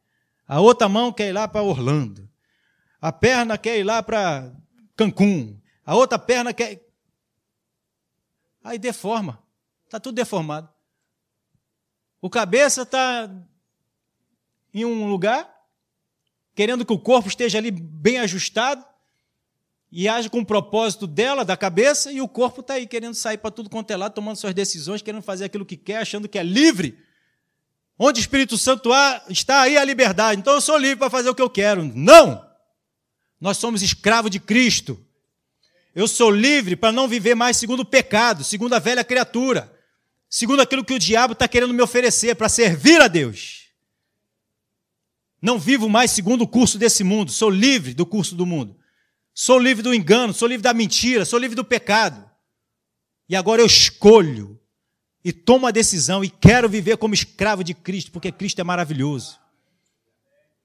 [0.46, 2.30] A outra mão quer ir lá para Orlando.
[3.00, 4.52] A perna quer ir lá para
[4.98, 5.61] Cancún.
[5.86, 6.86] A outra perna quer.
[8.64, 9.42] Aí deforma.
[9.86, 10.70] Está tudo deformado.
[12.22, 13.30] O cabeça está
[14.74, 15.52] em um lugar,
[16.56, 18.86] querendo que o corpo esteja ali bem ajustado
[19.92, 23.38] e age com o propósito dela, da cabeça, e o corpo está aí querendo sair
[23.38, 26.40] para tudo quanto é lado, tomando suas decisões, querendo fazer aquilo que quer, achando que
[26.40, 26.98] é livre.
[28.00, 30.40] Onde o Espírito Santo há, está aí a liberdade.
[30.40, 31.84] Então eu sou livre para fazer o que eu quero.
[31.94, 32.50] Não!
[33.40, 35.04] Nós somos escravos de Cristo.
[35.94, 39.72] Eu sou livre para não viver mais segundo o pecado, segundo a velha criatura,
[40.30, 43.66] segundo aquilo que o diabo está querendo me oferecer, para servir a Deus.
[45.42, 48.78] Não vivo mais segundo o curso desse mundo, sou livre do curso do mundo.
[49.34, 52.30] Sou livre do engano, sou livre da mentira, sou livre do pecado.
[53.28, 54.60] E agora eu escolho
[55.24, 59.40] e tomo a decisão e quero viver como escravo de Cristo, porque Cristo é maravilhoso.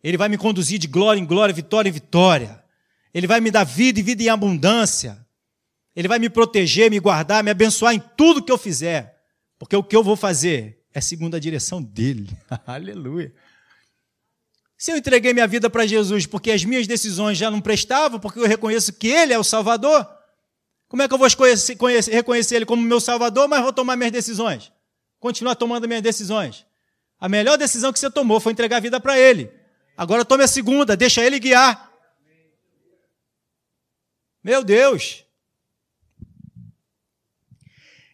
[0.03, 2.63] Ele vai me conduzir de glória em glória, vitória em vitória.
[3.17, 5.27] Ele vai me dar vida e vida em abundância.
[5.97, 9.23] Ele vai me proteger, me guardar, me abençoar em tudo que eu fizer.
[9.59, 12.29] Porque o que eu vou fazer é segundo a direção dele.
[12.67, 13.33] Aleluia.
[14.77, 18.39] Se eu entreguei minha vida para Jesus porque as minhas decisões já não prestavam, porque
[18.39, 20.07] eu reconheço que Ele é o Salvador,
[20.87, 23.97] como é que eu vou conhecer, conhecer, reconhecer Ele como meu Salvador, mas vou tomar
[23.97, 24.71] minhas decisões?
[25.19, 26.67] Continuar tomando minhas decisões.
[27.19, 29.51] A melhor decisão que você tomou foi entregar a vida para Ele.
[29.97, 31.86] Agora tome a segunda, deixa Ele guiar.
[34.47, 35.25] Meu Deus!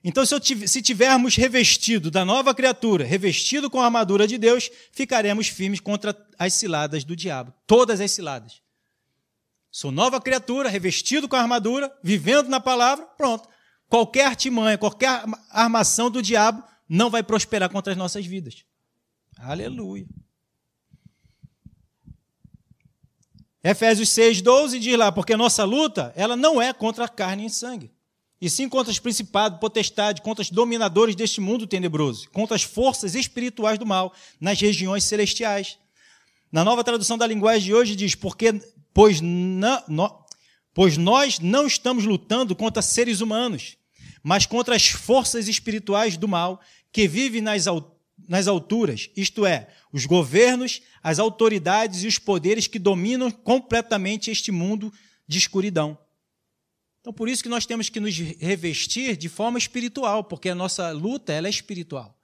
[0.03, 5.79] Então, se tivermos revestido da nova criatura, revestido com a armadura de Deus, ficaremos firmes
[5.79, 7.53] contra as ciladas do diabo.
[7.67, 8.63] Todas as ciladas.
[9.71, 13.47] Sou nova criatura, revestido com a armadura, vivendo na palavra, pronto.
[13.87, 18.65] Qualquer artimanha, qualquer armação do diabo não vai prosperar contra as nossas vidas.
[19.37, 20.07] Aleluia.
[23.65, 27.51] Efésios 6, 12 diz lá, porque nossa luta, ela não é contra a carne e
[27.51, 27.91] sangue
[28.43, 33.15] e sim contra os principados, potestades, contra os dominadores deste mundo tenebroso, contra as forças
[33.15, 35.79] espirituais do mal nas regiões celestiais.
[36.51, 38.61] Na nova tradução da linguagem de hoje diz: porque
[38.93, 40.25] pois, no,
[40.75, 43.77] pois nós não estamos lutando contra seres humanos,
[44.25, 47.67] mas contra as forças espirituais do mal que vivem nas,
[48.29, 54.51] nas alturas, isto é, os governos, as autoridades e os poderes que dominam completamente este
[54.51, 54.93] mundo
[55.27, 55.99] de escuridão.
[57.01, 60.91] Então, por isso que nós temos que nos revestir de forma espiritual, porque a nossa
[60.93, 62.17] luta ela é espiritual.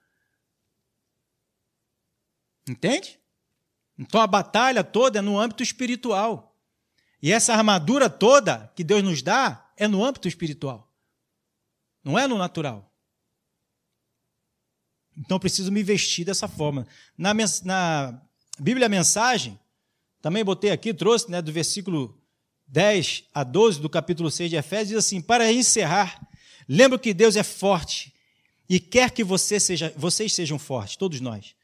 [2.69, 3.19] Entende?
[3.99, 6.57] Então, a batalha toda é no âmbito espiritual.
[7.21, 10.89] E essa armadura toda que Deus nos dá é no âmbito espiritual.
[12.05, 12.88] Não é no natural.
[15.19, 16.87] Então, preciso me vestir dessa forma.
[17.17, 18.23] Na, na
[18.59, 19.59] Bíblia Mensagem,
[20.23, 22.17] também botei aqui, trouxe né, do versículo
[22.69, 26.21] 10 a 12 do capítulo 6 de Efésios, diz assim: Para encerrar,
[26.69, 28.13] lembro que Deus é forte
[28.69, 31.55] e quer que você seja, vocês sejam fortes, todos nós.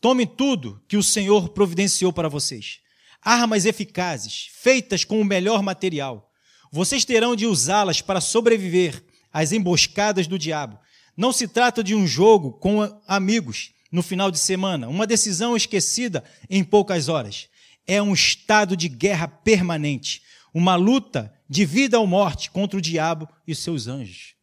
[0.00, 2.80] Tomem tudo que o Senhor providenciou para vocês.
[3.22, 6.30] Armas eficazes, feitas com o melhor material.
[6.70, 9.02] Vocês terão de usá-las para sobreviver
[9.32, 10.78] às emboscadas do diabo.
[11.16, 16.24] Não se trata de um jogo com amigos no final de semana, uma decisão esquecida
[16.50, 17.48] em poucas horas.
[17.86, 20.22] É um estado de guerra permanente
[20.54, 24.36] uma luta de vida ou morte contra o diabo e seus anjos.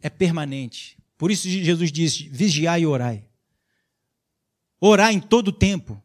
[0.00, 0.96] É permanente.
[1.18, 3.28] Por isso Jesus diz: vigiai e orai.
[4.80, 6.00] Orar em todo o tempo.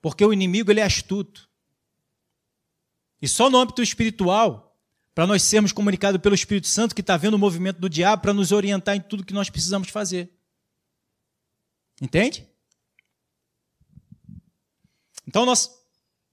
[0.00, 1.48] Porque o inimigo ele é astuto.
[3.20, 4.69] E só no âmbito espiritual,
[5.20, 8.32] para nós sermos comunicados pelo Espírito Santo, que está vendo o movimento do diabo, para
[8.32, 10.32] nos orientar em tudo que nós precisamos fazer.
[12.00, 12.48] Entende?
[15.28, 15.70] Então nós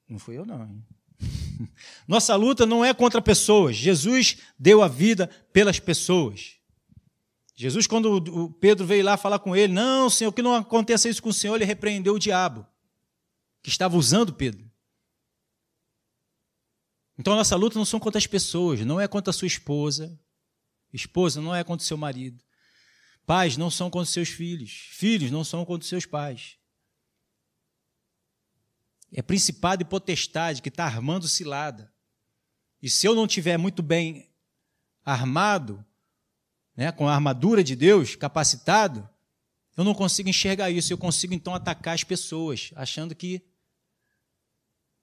[0.07, 0.63] não fui eu, não.
[0.63, 0.85] Hein?
[2.07, 3.75] Nossa luta não é contra pessoas.
[3.75, 6.55] Jesus deu a vida pelas pessoas.
[7.57, 11.21] Jesus, quando o Pedro veio lá falar com ele, não, Senhor, que não aconteça isso
[11.21, 12.65] com o Senhor, ele repreendeu o diabo,
[13.61, 14.66] que estava usando Pedro.
[17.17, 20.19] Então a nossa luta não são contra as pessoas, não é contra a sua esposa,
[20.93, 22.43] esposa não é contra o seu marido,
[23.25, 26.57] pais não são contra os seus filhos, filhos não são contra os seus pais.
[29.11, 31.91] É principado e potestade que está armando cilada.
[32.81, 34.29] E se eu não tiver muito bem
[35.03, 35.83] armado,
[36.75, 39.09] né, com a armadura de Deus, capacitado,
[39.77, 40.91] eu não consigo enxergar isso.
[40.91, 43.41] Eu consigo então atacar as pessoas, achando que.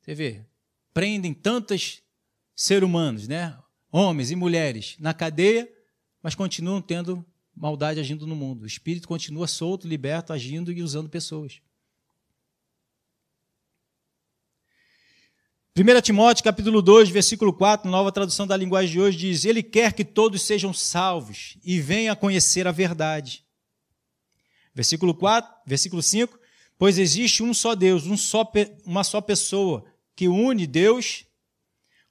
[0.01, 0.45] Você vê,
[0.93, 2.04] prendem tantos
[2.55, 3.57] seres humanos, né,
[3.91, 5.69] homens e mulheres, na cadeia,
[6.23, 7.25] mas continuam tendo
[7.55, 8.63] maldade agindo no mundo.
[8.63, 11.61] O espírito continua solto, liberto, agindo e usando pessoas.
[15.77, 19.93] 1 Timóteo capítulo 2, versículo 4, nova tradução da linguagem de hoje, diz: Ele quer
[19.93, 23.45] que todos sejam salvos e venham a conhecer a verdade.
[24.73, 26.39] Versículo 4, versículo 5,
[26.79, 28.49] pois existe um só Deus, um só,
[28.85, 29.85] uma só pessoa
[30.15, 31.27] que une Deus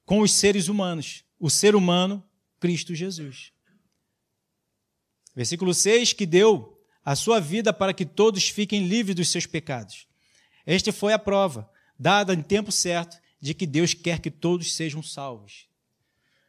[0.04, 2.22] com os seres humanos, o ser humano,
[2.60, 3.52] Cristo Jesus.
[5.34, 10.06] Versículo 6, que deu a sua vida para que todos fiquem livres dos seus pecados.
[10.64, 15.02] Esta foi a prova, dada em tempo certo, de que Deus quer que todos sejam
[15.02, 15.68] salvos.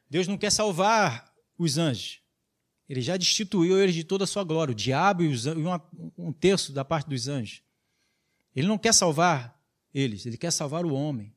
[0.09, 2.21] Deus não quer salvar os anjos.
[2.87, 5.45] Ele já destituiu eles de toda a sua glória, o diabo e, os,
[6.17, 7.61] um terço da parte dos anjos.
[8.55, 9.59] Ele não quer salvar
[9.93, 11.33] eles, ele quer salvar o homem.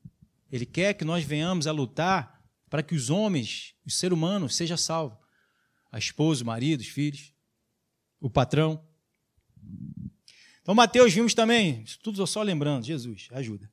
[0.51, 4.77] Ele quer que nós venhamos a lutar para que os homens, o ser humano, seja
[4.77, 5.19] salvo.
[5.91, 7.33] A esposa, o marido, os filhos,
[8.21, 8.83] o patrão.
[10.63, 13.71] Então, Mateus vimos também, isso tudo só lembrando, Jesus, ajuda.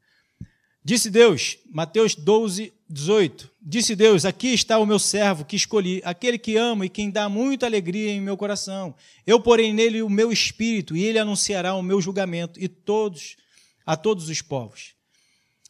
[0.83, 6.37] Disse Deus, Mateus 12, 18: Disse Deus: Aqui está o meu servo que escolhi, aquele
[6.37, 8.95] que amo e quem dá muita alegria em meu coração.
[9.25, 13.35] Eu porei nele o meu espírito e ele anunciará o meu julgamento e todos
[13.83, 14.93] a todos os povos.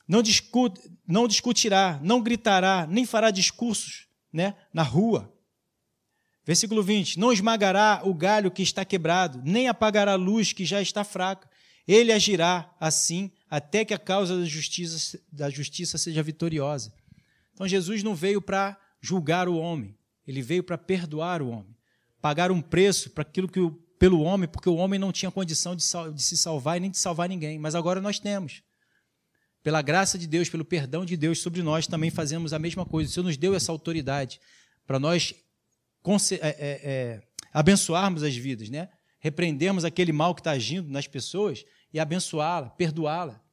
[0.07, 0.21] Não,
[1.07, 5.33] não discutirá, não gritará, nem fará discursos né, na rua.
[6.45, 10.81] Versículo 20: Não esmagará o galho que está quebrado, nem apagará a luz que já
[10.81, 11.49] está fraca.
[11.87, 16.93] Ele agirá assim até que a causa da justiça, da justiça seja vitoriosa.
[17.53, 19.97] Então Jesus não veio para julgar o homem,
[20.27, 21.75] ele veio para perdoar o homem,
[22.21, 25.75] pagar um preço para aquilo que o, pelo homem, porque o homem não tinha condição
[25.75, 25.83] de,
[26.13, 28.61] de se salvar e nem de salvar ninguém, mas agora nós temos.
[29.65, 33.09] Pela graça de Deus, pelo perdão de Deus sobre nós, também fazemos a mesma coisa.
[33.09, 34.39] O Senhor nos deu essa autoridade
[34.85, 35.33] para nós
[36.33, 38.89] é, é, é, abençoarmos as vidas, né?
[39.17, 43.43] repreendermos aquele mal que está agindo nas pessoas e abençoá-la, perdoá-la,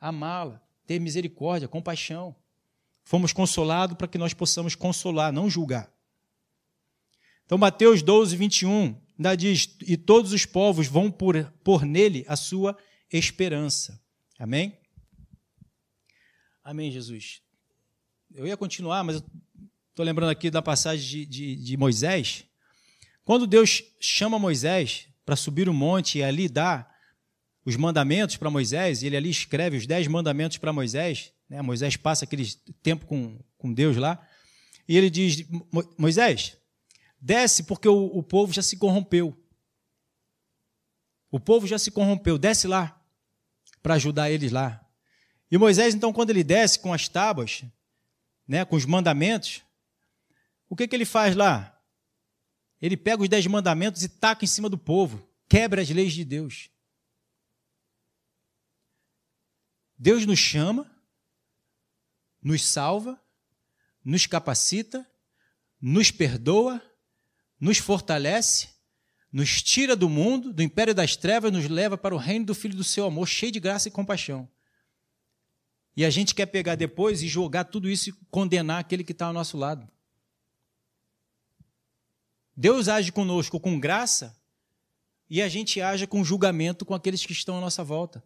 [0.00, 2.34] amá-la, ter misericórdia, compaixão.
[3.04, 5.88] Fomos consolados para que nós possamos consolar, não julgar.
[7.46, 12.34] Então, Mateus 12, 21, ainda diz: E todos os povos vão por, por nele a
[12.34, 12.76] sua
[13.12, 14.02] esperança.
[14.36, 14.79] Amém?
[16.62, 17.40] Amém, Jesus.
[18.32, 19.22] Eu ia continuar, mas
[19.90, 22.44] estou lembrando aqui da passagem de, de, de Moisés.
[23.24, 26.90] Quando Deus chama Moisés para subir o monte e ali dar
[27.64, 31.60] os mandamentos para Moisés, e ele ali escreve os dez mandamentos para Moisés, né?
[31.62, 32.46] Moisés passa aquele
[32.82, 34.26] tempo com, com Deus lá,
[34.88, 35.46] e ele diz:
[35.98, 36.56] Moisés,
[37.20, 39.36] desce porque o, o povo já se corrompeu.
[41.30, 43.00] O povo já se corrompeu, desce lá
[43.82, 44.84] para ajudar eles lá.
[45.50, 47.64] E Moisés, então, quando ele desce com as tábuas,
[48.46, 49.62] né, com os mandamentos,
[50.68, 51.76] o que, que ele faz lá?
[52.80, 56.24] Ele pega os dez mandamentos e taca em cima do povo, quebra as leis de
[56.24, 56.70] Deus.
[59.98, 60.90] Deus nos chama,
[62.40, 63.20] nos salva,
[64.04, 65.06] nos capacita,
[65.80, 66.80] nos perdoa,
[67.60, 68.68] nos fortalece,
[69.30, 72.76] nos tira do mundo, do império das trevas, nos leva para o reino do Filho
[72.76, 74.48] do seu amor, cheio de graça e compaixão.
[75.96, 79.26] E a gente quer pegar depois e jogar tudo isso e condenar aquele que está
[79.26, 79.88] ao nosso lado.
[82.56, 84.36] Deus age conosco com graça
[85.28, 88.22] e a gente age com julgamento com aqueles que estão à nossa volta.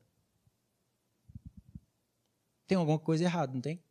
[2.67, 3.83] Tem alguma coisa errada, não tem?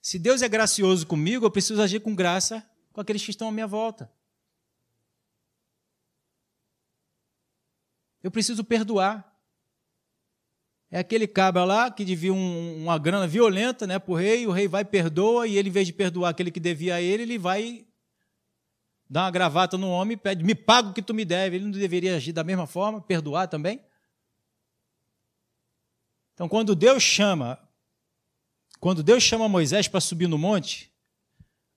[0.00, 3.52] Se Deus é gracioso comigo, eu preciso agir com graça com aqueles que estão à
[3.52, 4.12] minha volta.
[8.22, 9.31] Eu preciso perdoar.
[10.94, 14.50] É aquele cabra lá que devia um, uma grana violenta né, para o rei, o
[14.50, 17.38] rei vai perdoa, e ele, em vez de perdoar aquele que devia a ele, ele
[17.38, 17.86] vai
[19.08, 21.56] dar uma gravata no homem e pede: me paga o que tu me deve.
[21.56, 23.82] Ele não deveria agir da mesma forma, perdoar também?
[26.34, 27.58] Então, quando Deus chama,
[28.78, 30.92] quando Deus chama Moisés para subir no monte,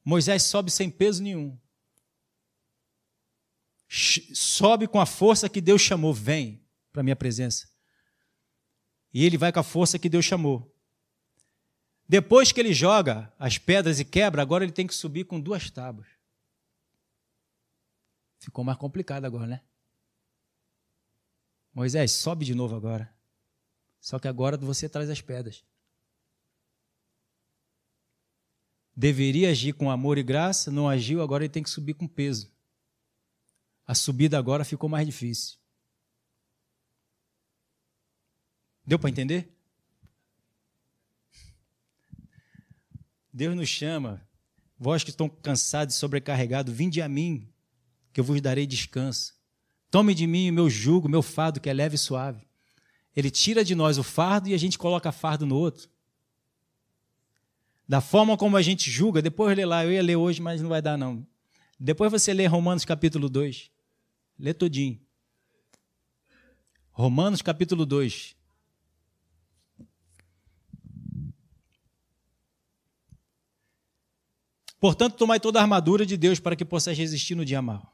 [0.03, 1.57] Moisés sobe sem peso nenhum.
[3.87, 6.61] sobe com a força que Deus chamou, vem
[6.91, 7.74] para a minha presença.
[9.15, 10.69] E ele vai com a força que Deus chamou.
[12.05, 15.69] Depois que ele joga as pedras e quebra, agora ele tem que subir com duas
[15.69, 16.05] tábuas.
[18.39, 19.61] Ficou mais complicado agora, né?
[21.73, 23.09] Moisés, sobe de novo agora.
[24.01, 25.63] Só que agora você traz as pedras.
[28.93, 32.51] Deveria agir com amor e graça, não agiu, agora ele tem que subir com peso.
[33.87, 35.57] A subida agora ficou mais difícil.
[38.85, 39.51] Deu para entender?
[43.33, 44.25] Deus nos chama,
[44.79, 47.49] vós que estão cansados e sobrecarregados, vinde a mim,
[48.13, 49.35] que eu vos darei descanso.
[49.91, 52.47] Tome de mim o meu jugo, meu fardo, que é leve e suave.
[53.15, 55.89] Ele tira de nós o fardo e a gente coloca fardo no outro.
[57.87, 60.69] Da forma como a gente julga, depois lê lá, eu ia ler hoje, mas não
[60.69, 61.25] vai dar não.
[61.79, 63.69] Depois você lê Romanos capítulo 2.
[64.39, 64.99] Lê todinho.
[66.91, 68.35] Romanos capítulo 2.
[74.85, 77.91] Portanto, tomai toda a armadura de Deus para que possais resistir no dia mau.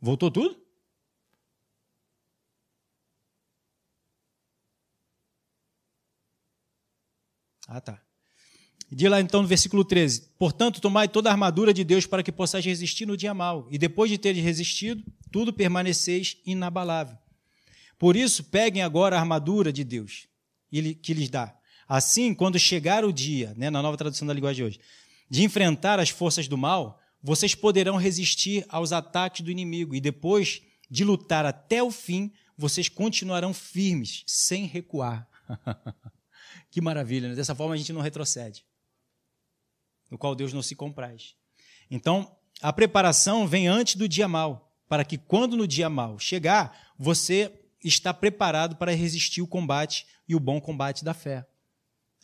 [0.00, 0.60] Voltou tudo?
[7.68, 8.02] Ah, tá.
[8.90, 12.32] Diz lá então no versículo 13: Portanto, tomai toda a armadura de Deus para que
[12.32, 17.16] possais resistir no dia mau, e depois de teres resistido, tudo permaneceis inabalável.
[17.96, 20.26] Por isso, peguem agora a armadura de Deus
[20.72, 21.56] que lhes dá.
[21.88, 24.80] Assim, quando chegar o dia, né, na nova tradução da linguagem de hoje,
[25.28, 30.62] de enfrentar as forças do mal, vocês poderão resistir aos ataques do inimigo e depois
[30.88, 35.28] de lutar até o fim, vocês continuarão firmes, sem recuar.
[36.70, 37.34] que maravilha, né?
[37.34, 38.64] dessa forma a gente não retrocede,
[40.10, 41.34] no qual Deus não se compraz.
[41.90, 46.94] Então, a preparação vem antes do dia mal, para que quando no dia mal chegar,
[46.96, 47.52] você
[47.82, 51.46] está preparado para resistir o combate e o bom combate da fé.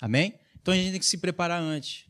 [0.00, 0.38] Amém?
[0.60, 2.06] Então a gente tem que se preparar antes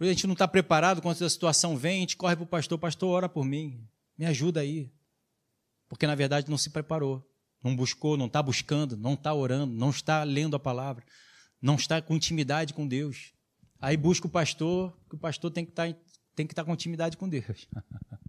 [0.00, 2.78] a gente não está preparado quando a situação vem, a gente corre para o pastor,
[2.78, 3.80] pastor, ora por mim,
[4.18, 4.90] me ajuda aí.
[5.88, 7.24] Porque na verdade não se preparou,
[7.62, 11.04] não buscou, não está buscando, não está orando, não está lendo a palavra,
[11.62, 13.32] não está com intimidade com Deus.
[13.80, 15.98] Aí busca o pastor, que o pastor tem que estar, tá,
[16.34, 17.68] tem que estar tá com intimidade com Deus.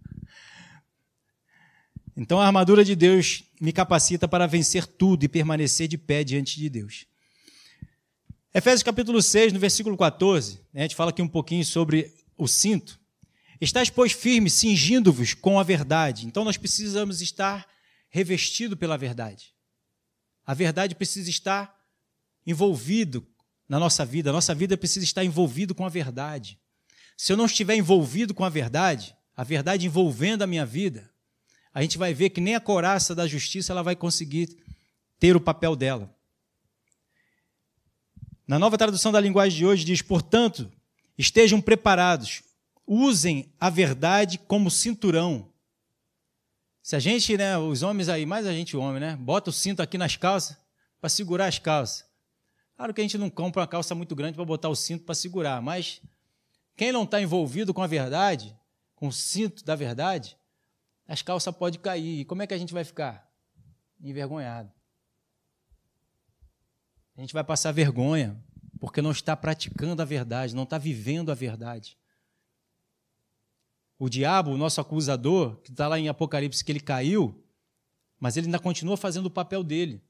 [2.16, 6.58] Então a armadura de Deus me capacita para vencer tudo e permanecer de pé diante
[6.58, 7.06] de Deus.
[8.56, 12.48] Efésios capítulo 6, no versículo 14, né, a gente fala aqui um pouquinho sobre o
[12.48, 12.98] cinto.
[13.60, 16.26] Estais, pois, firmes, cingindo-vos com a verdade.
[16.26, 17.68] Então nós precisamos estar
[18.08, 19.52] revestido pela verdade.
[20.46, 21.78] A verdade precisa estar
[22.46, 23.26] envolvido
[23.68, 24.30] na nossa vida.
[24.30, 26.58] A nossa vida precisa estar envolvido com a verdade.
[27.14, 31.10] Se eu não estiver envolvido com a verdade, a verdade envolvendo a minha vida,
[31.74, 34.56] a gente vai ver que nem a coraça da justiça ela vai conseguir
[35.18, 36.15] ter o papel dela.
[38.46, 40.70] Na nova tradução da linguagem de hoje diz: portanto,
[41.18, 42.42] estejam preparados,
[42.86, 45.52] usem a verdade como cinturão.
[46.80, 49.82] Se a gente, né, os homens aí, mais a gente homem, né, bota o cinto
[49.82, 50.56] aqui nas calças
[51.00, 52.06] para segurar as calças.
[52.76, 55.14] Claro que a gente não compra uma calça muito grande para botar o cinto para
[55.14, 56.00] segurar, mas
[56.76, 58.56] quem não está envolvido com a verdade,
[58.94, 60.36] com o cinto da verdade,
[61.08, 62.20] as calças podem cair.
[62.20, 63.28] E como é que a gente vai ficar?
[64.00, 64.75] Envergonhado.
[67.16, 68.36] A gente vai passar vergonha,
[68.78, 71.96] porque não está praticando a verdade, não está vivendo a verdade.
[73.98, 77.42] O diabo, o nosso acusador, que está lá em Apocalipse, que ele caiu,
[78.20, 80.02] mas ele ainda continua fazendo o papel dele,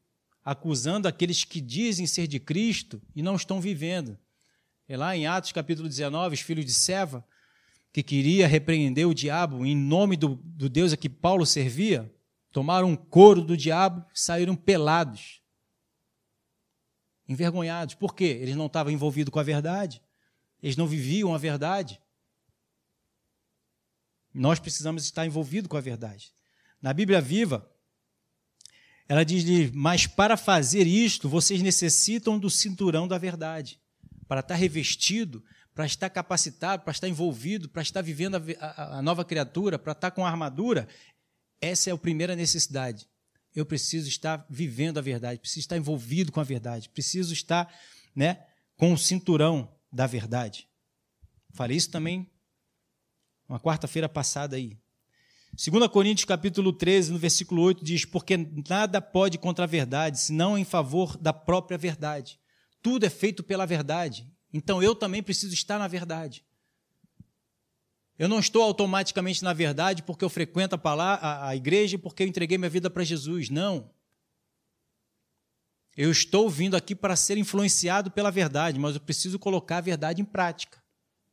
[0.45, 4.19] acusando aqueles que dizem ser de Cristo e não estão vivendo.
[4.89, 7.25] É lá em Atos capítulo 19, os filhos de Seva,
[7.93, 12.13] que queria repreender o diabo em nome do, do Deus a que Paulo servia,
[12.51, 15.41] tomaram um couro do diabo e saíram pelados
[17.29, 17.95] envergonhados.
[17.95, 18.25] Por quê?
[18.25, 20.03] Eles não estavam envolvidos com a verdade.
[20.63, 22.01] Eles não viviam a verdade.
[24.33, 26.33] Nós precisamos estar envolvidos com a verdade.
[26.81, 27.69] Na Bíblia Viva,
[29.09, 33.81] ela diz: Mas para fazer isto, vocês necessitam do cinturão da verdade.
[34.29, 35.43] Para estar revestido,
[35.75, 39.93] para estar capacitado, para estar envolvido, para estar vivendo a, a, a nova criatura, para
[39.93, 40.89] estar com a armadura,
[41.61, 43.07] essa é a primeira necessidade
[43.57, 47.75] eu preciso estar vivendo a verdade, preciso estar envolvido com a verdade, preciso estar
[48.15, 48.45] né,
[48.77, 50.69] com o cinturão da verdade.
[51.55, 52.31] Falei isso também
[53.49, 54.79] uma quarta-feira passada aí.
[55.55, 58.37] 2 Coríntios capítulo 13, no versículo 8, diz: Porque
[58.69, 62.39] nada pode contra a verdade, senão em favor da própria verdade.
[62.83, 64.31] Tudo é feito pela verdade.
[64.53, 66.45] Então eu também preciso estar na verdade.
[68.19, 71.99] Eu não estou automaticamente na verdade porque eu frequento a, palavra, a, a igreja e
[71.99, 73.51] porque eu entreguei minha vida para Jesus.
[73.51, 73.91] Não.
[75.97, 80.21] Eu estou vindo aqui para ser influenciado pela verdade, mas eu preciso colocar a verdade
[80.21, 80.83] em prática.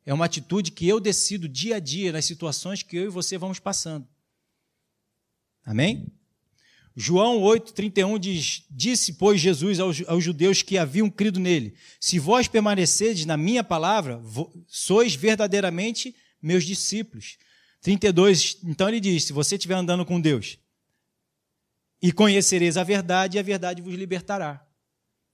[0.05, 3.37] É uma atitude que eu decido dia a dia nas situações que eu e você
[3.37, 4.07] vamos passando.
[5.65, 6.11] Amém?
[6.95, 12.47] João 8,31 diz: Disse, pois, Jesus aos, aos, judeus que haviam crido nele: Se vós
[12.47, 14.21] permanecerdes na minha palavra,
[14.67, 17.37] sois verdadeiramente meus discípulos.
[17.81, 20.59] 32, então ele diz: Se você estiver andando com Deus,
[22.01, 24.65] e conhecereis a verdade, e a verdade vos libertará.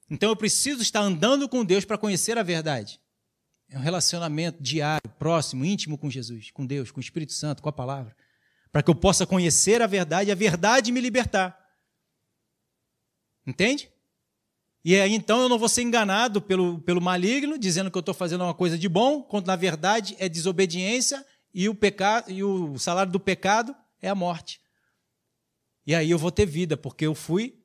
[0.10, 3.00] Então eu preciso estar andando com Deus para conhecer a verdade.
[3.70, 7.70] É um relacionamento diário, próximo, íntimo com Jesus, com Deus, com o Espírito Santo, com
[7.70, 8.16] a palavra
[8.72, 11.58] para que eu possa conhecer a verdade e a verdade me libertar.
[13.46, 13.92] Entende?
[14.90, 18.16] E aí então eu não vou ser enganado pelo, pelo maligno, dizendo que eu estou
[18.16, 21.24] fazendo uma coisa de bom, quando na verdade é desobediência
[21.54, 24.60] e o, pecado, e o salário do pecado é a morte.
[25.86, 27.56] E aí eu vou ter vida, porque eu fui,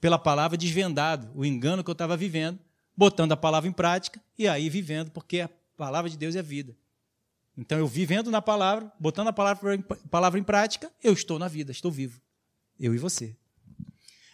[0.00, 2.58] pela palavra, desvendado o engano que eu estava vivendo,
[2.96, 6.74] botando a palavra em prática e aí vivendo, porque a palavra de Deus é vida.
[7.54, 9.78] Então, eu vivendo na palavra, botando a palavra,
[10.10, 12.18] palavra em prática, eu estou na vida, estou vivo.
[12.78, 13.36] Eu e você.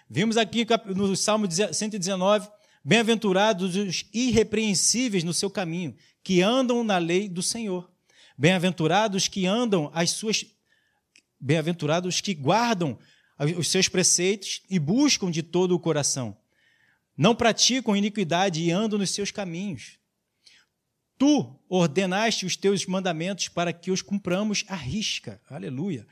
[0.09, 2.49] Vimos aqui no Salmo 119:
[2.85, 7.91] Bem-aventurados os irrepreensíveis no seu caminho, que andam na lei do Senhor.
[8.39, 10.47] Bem-aventurados que andam as suas.
[11.41, 12.99] Bem-aventurados que guardam
[13.59, 16.37] os seus preceitos e buscam de todo o coração.
[17.17, 19.99] Não praticam iniquidade e andam nos seus caminhos.
[21.19, 25.41] Tu ordenaste os teus mandamentos para que os cumpramos à risca.
[25.49, 26.07] Aleluia.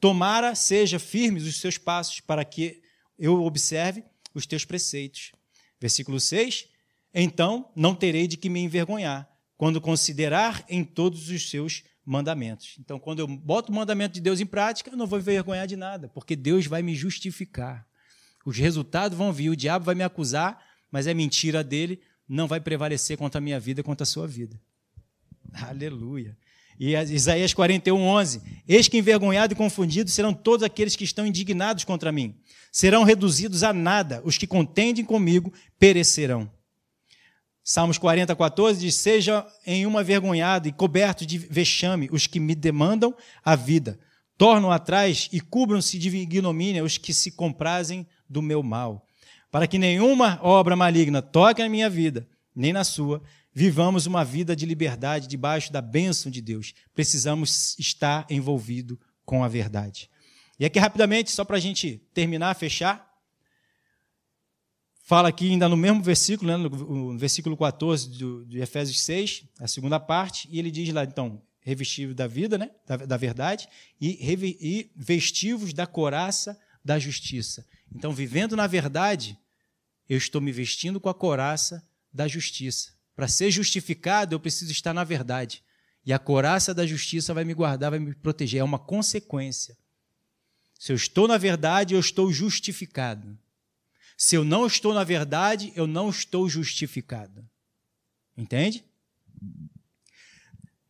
[0.00, 2.82] Tomara seja firmes os seus passos para que
[3.18, 4.04] eu observe
[4.34, 5.32] os teus preceitos.
[5.80, 6.68] Versículo 6.
[7.12, 12.76] Então não terei de que me envergonhar quando considerar em todos os seus mandamentos.
[12.78, 15.76] Então, quando eu boto o mandamento de Deus em prática, eu não vou envergonhar de
[15.76, 17.86] nada, porque Deus vai me justificar.
[18.46, 22.60] Os resultados vão vir, o diabo vai me acusar, mas é mentira dele, não vai
[22.60, 24.58] prevalecer contra a minha vida, contra a sua vida.
[25.52, 26.36] Aleluia.
[26.78, 28.42] E Isaías 41, 11.
[28.66, 32.36] Eis que envergonhado e confundido serão todos aqueles que estão indignados contra mim.
[32.70, 34.22] Serão reduzidos a nada.
[34.24, 36.50] Os que contendem comigo perecerão.
[37.64, 42.54] Salmos 40, 14 diz: Seja em uma vergonhado e coberto de vexame os que me
[42.54, 43.14] demandam
[43.44, 43.98] a vida.
[44.36, 49.04] Tornam atrás e cubram-se de ignomínia os que se comprazem do meu mal
[49.50, 53.22] para que nenhuma obra maligna toque na minha vida, nem na sua,
[53.52, 56.74] vivamos uma vida de liberdade debaixo da bênção de Deus.
[56.94, 60.10] Precisamos estar envolvido com a verdade.
[60.58, 63.08] E aqui, rapidamente, só para a gente terminar, fechar,
[65.02, 69.68] fala aqui ainda no mesmo versículo, né, no versículo 14 do, de Efésios 6, a
[69.68, 73.68] segunda parte, e ele diz lá, então, revestivos da vida, né, da, da verdade,
[74.00, 74.18] e,
[74.60, 77.64] e vestivos da coraça da justiça.
[77.94, 79.38] Então, vivendo na verdade,
[80.08, 82.97] eu estou me vestindo com a coraça da justiça.
[83.18, 85.60] Para ser justificado, eu preciso estar na verdade.
[86.06, 88.60] E a coraça da justiça vai me guardar, vai me proteger.
[88.60, 89.76] É uma consequência.
[90.78, 93.36] Se eu estou na verdade, eu estou justificado.
[94.16, 97.44] Se eu não estou na verdade, eu não estou justificado.
[98.36, 98.84] Entende?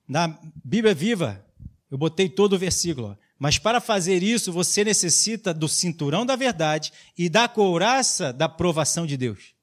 [0.07, 0.29] Na
[0.63, 1.43] Bíblia Viva,
[1.91, 3.19] eu botei todo o versículo.
[3.39, 9.07] Mas para fazer isso, você necessita do cinturão da verdade e da couraça da aprovação
[9.07, 9.57] de Deus.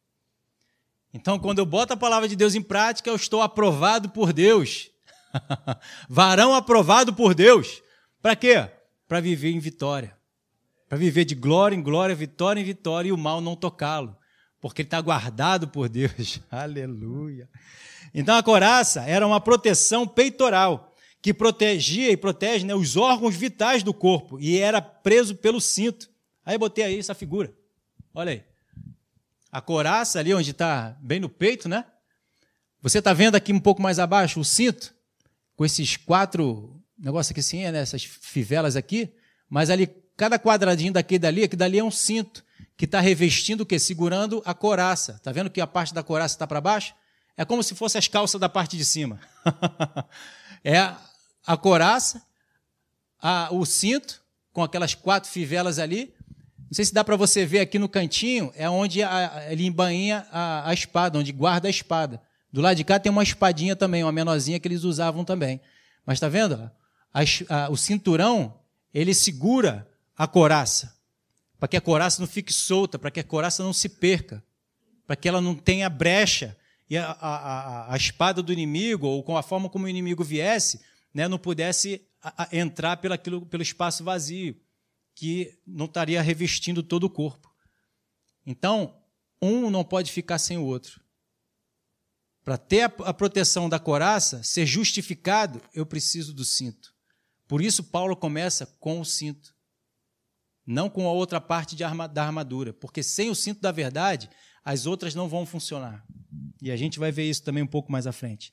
[1.16, 4.92] Então, quando eu boto a palavra de Deus em prática, eu estou aprovado por Deus.
[6.10, 7.82] Varão aprovado por Deus.
[8.22, 8.70] Para quê?
[9.08, 10.14] Para viver em vitória.
[10.90, 14.14] Para viver de glória em glória, vitória em vitória e o mal não tocá-lo.
[14.60, 16.42] Porque ele está guardado por Deus.
[16.52, 17.48] Aleluia.
[18.14, 23.84] Então, a couraça era uma proteção peitoral que protegia e protege né, os órgãos vitais
[23.84, 26.10] do corpo e era preso pelo cinto.
[26.46, 27.56] Aí botei aí essa figura.
[28.14, 28.55] Olha aí.
[29.56, 31.86] A coraça ali onde está bem no peito, né?
[32.82, 34.94] Você está vendo aqui um pouco mais abaixo o cinto?
[35.56, 37.80] Com esses quatro negócios aqui assim, né?
[37.80, 39.16] essas fivelas aqui.
[39.50, 39.88] Mas ali,
[40.18, 42.44] cada quadradinho daqui dali, aqui dali é um cinto
[42.76, 43.80] que está revestindo o quê?
[43.80, 45.14] Segurando a coraça.
[45.14, 46.94] Está vendo que a parte da coraça está para baixo?
[47.38, 49.22] É como se fosse as calças da parte de cima.
[50.66, 50.94] é
[51.48, 52.22] a coraça,
[53.22, 56.14] a, o cinto, com aquelas quatro fivelas ali.
[56.70, 60.26] Não sei se dá para você ver aqui no cantinho, é onde a, ele embainha
[60.32, 62.22] a, a, espada, onde guarda a espada.
[62.52, 65.62] Do lado de cá tem uma espadinha também, uma menorzinha que eles usavam também.
[66.06, 66.70] Mas está vendo?
[67.14, 68.60] A, o cinturão,
[68.94, 69.88] ele segura
[70.18, 70.96] a coraça,
[71.60, 74.44] para que a coraça não fique solta, para que a coraça não se perca,
[75.06, 76.58] para que ela não tenha brecha.
[76.90, 80.82] E a, a, a espada do inimigo, ou com a forma como o inimigo viesse,
[81.14, 82.02] né, não pudesse
[82.52, 84.56] entrar pelo, pelo espaço vazio,
[85.16, 87.50] que não estaria revestindo todo o corpo.
[88.46, 89.02] Então,
[89.42, 91.02] um não pode ficar sem o outro.
[92.44, 96.94] Para ter a, proteção da coraça, ser justificado, eu preciso do cinto.
[97.48, 99.56] Por isso, Paulo começa com o cinto,
[100.66, 104.30] não com a outra parte arma, da armadura, porque sem o cinto da verdade,
[104.64, 106.06] as outras não vão funcionar.
[106.62, 108.52] E a gente vai ver isso também um pouco mais à frente.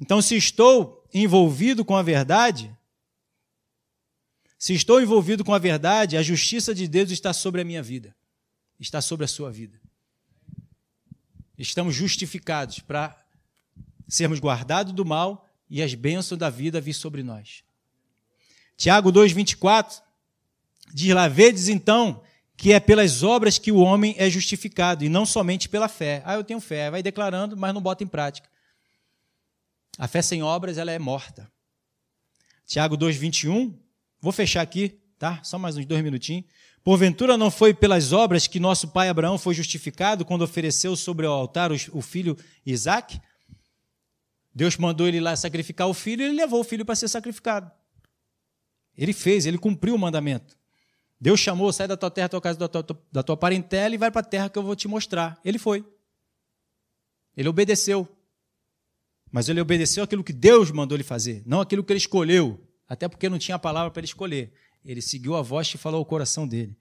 [0.00, 2.76] Então, se estou envolvido com a verdade,
[4.64, 8.16] se estou envolvido com a verdade, a justiça de Deus está sobre a minha vida,
[8.80, 9.78] está sobre a sua vida.
[11.58, 13.14] Estamos justificados para
[14.08, 17.62] sermos guardados do mal e as bênçãos da vida vir sobre nós.
[18.74, 20.00] Tiago 2,24
[20.94, 22.22] diz lá: Vedes então
[22.56, 26.22] que é pelas obras que o homem é justificado e não somente pela fé.
[26.24, 28.48] Ah, eu tenho fé, vai declarando, mas não bota em prática.
[29.98, 31.52] A fé sem obras, ela é morta.
[32.64, 33.83] Tiago 2:21.
[34.24, 35.38] Vou fechar aqui, tá?
[35.44, 36.46] Só mais uns dois minutinhos.
[36.82, 41.30] Porventura não foi pelas obras que nosso pai Abraão foi justificado quando ofereceu sobre o
[41.30, 43.20] altar o filho Isaac?
[44.54, 47.70] Deus mandou ele lá sacrificar o filho e ele levou o filho para ser sacrificado.
[48.96, 50.56] Ele fez, ele cumpriu o mandamento.
[51.20, 53.98] Deus chamou, sai da tua terra, da tua casa, da tua, da tua parentela e
[53.98, 55.38] vai para a terra que eu vou te mostrar.
[55.44, 55.84] Ele foi.
[57.36, 58.08] Ele obedeceu.
[59.30, 62.63] Mas ele obedeceu aquilo que Deus mandou ele fazer, não aquilo que ele escolheu.
[62.88, 64.52] Até porque não tinha a palavra para ele escolher.
[64.84, 66.76] Ele seguiu a voz e falou ao coração dele.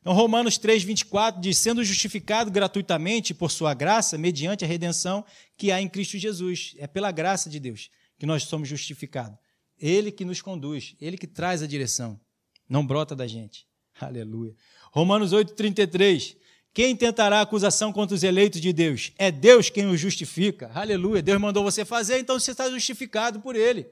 [0.00, 5.24] Então, Romanos 3, 24 diz: sendo justificado gratuitamente por sua graça, mediante a redenção
[5.56, 6.74] que há em Cristo Jesus.
[6.78, 9.38] É pela graça de Deus que nós somos justificados.
[9.78, 12.20] Ele que nos conduz, ele que traz a direção
[12.68, 13.66] não brota da gente.
[14.00, 14.54] Aleluia.
[14.92, 16.36] Romanos 8,33.
[16.74, 19.12] Quem tentará acusação contra os eleitos de Deus?
[19.18, 20.70] É Deus quem os justifica.
[20.72, 21.20] Aleluia.
[21.20, 23.86] Deus mandou você fazer, então você está justificado por Ele.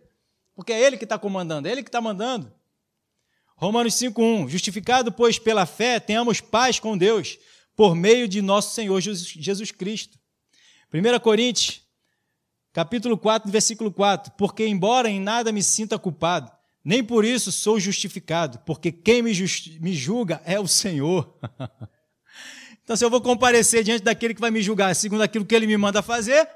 [0.61, 2.53] Porque é Ele que está comandando, é Ele que está mandando.
[3.57, 4.47] Romanos 5,1.
[4.47, 7.39] Justificado, pois, pela fé, tenhamos paz com Deus,
[7.75, 10.19] por meio de nosso Senhor Jesus Cristo.
[10.93, 11.81] 1 Coríntios,
[12.75, 14.35] capítulo 4, versículo 4.
[14.37, 16.53] Porque, embora em nada me sinta culpado,
[16.85, 19.33] nem por isso sou justificado, porque quem me,
[19.81, 21.39] me julga é o Senhor.
[22.85, 25.67] então, se eu vou comparecer diante daquele que vai me julgar segundo aquilo que ele
[25.67, 26.47] me manda fazer,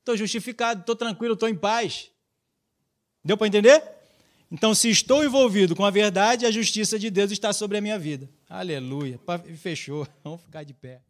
[0.00, 2.10] estou justificado, estou tranquilo, estou em paz.
[3.26, 3.82] Deu para entender?
[4.52, 7.98] Então, se estou envolvido com a verdade, a justiça de Deus está sobre a minha
[7.98, 8.30] vida.
[8.48, 9.18] Aleluia.
[9.56, 10.06] Fechou.
[10.22, 11.00] Vamos ficar de pé.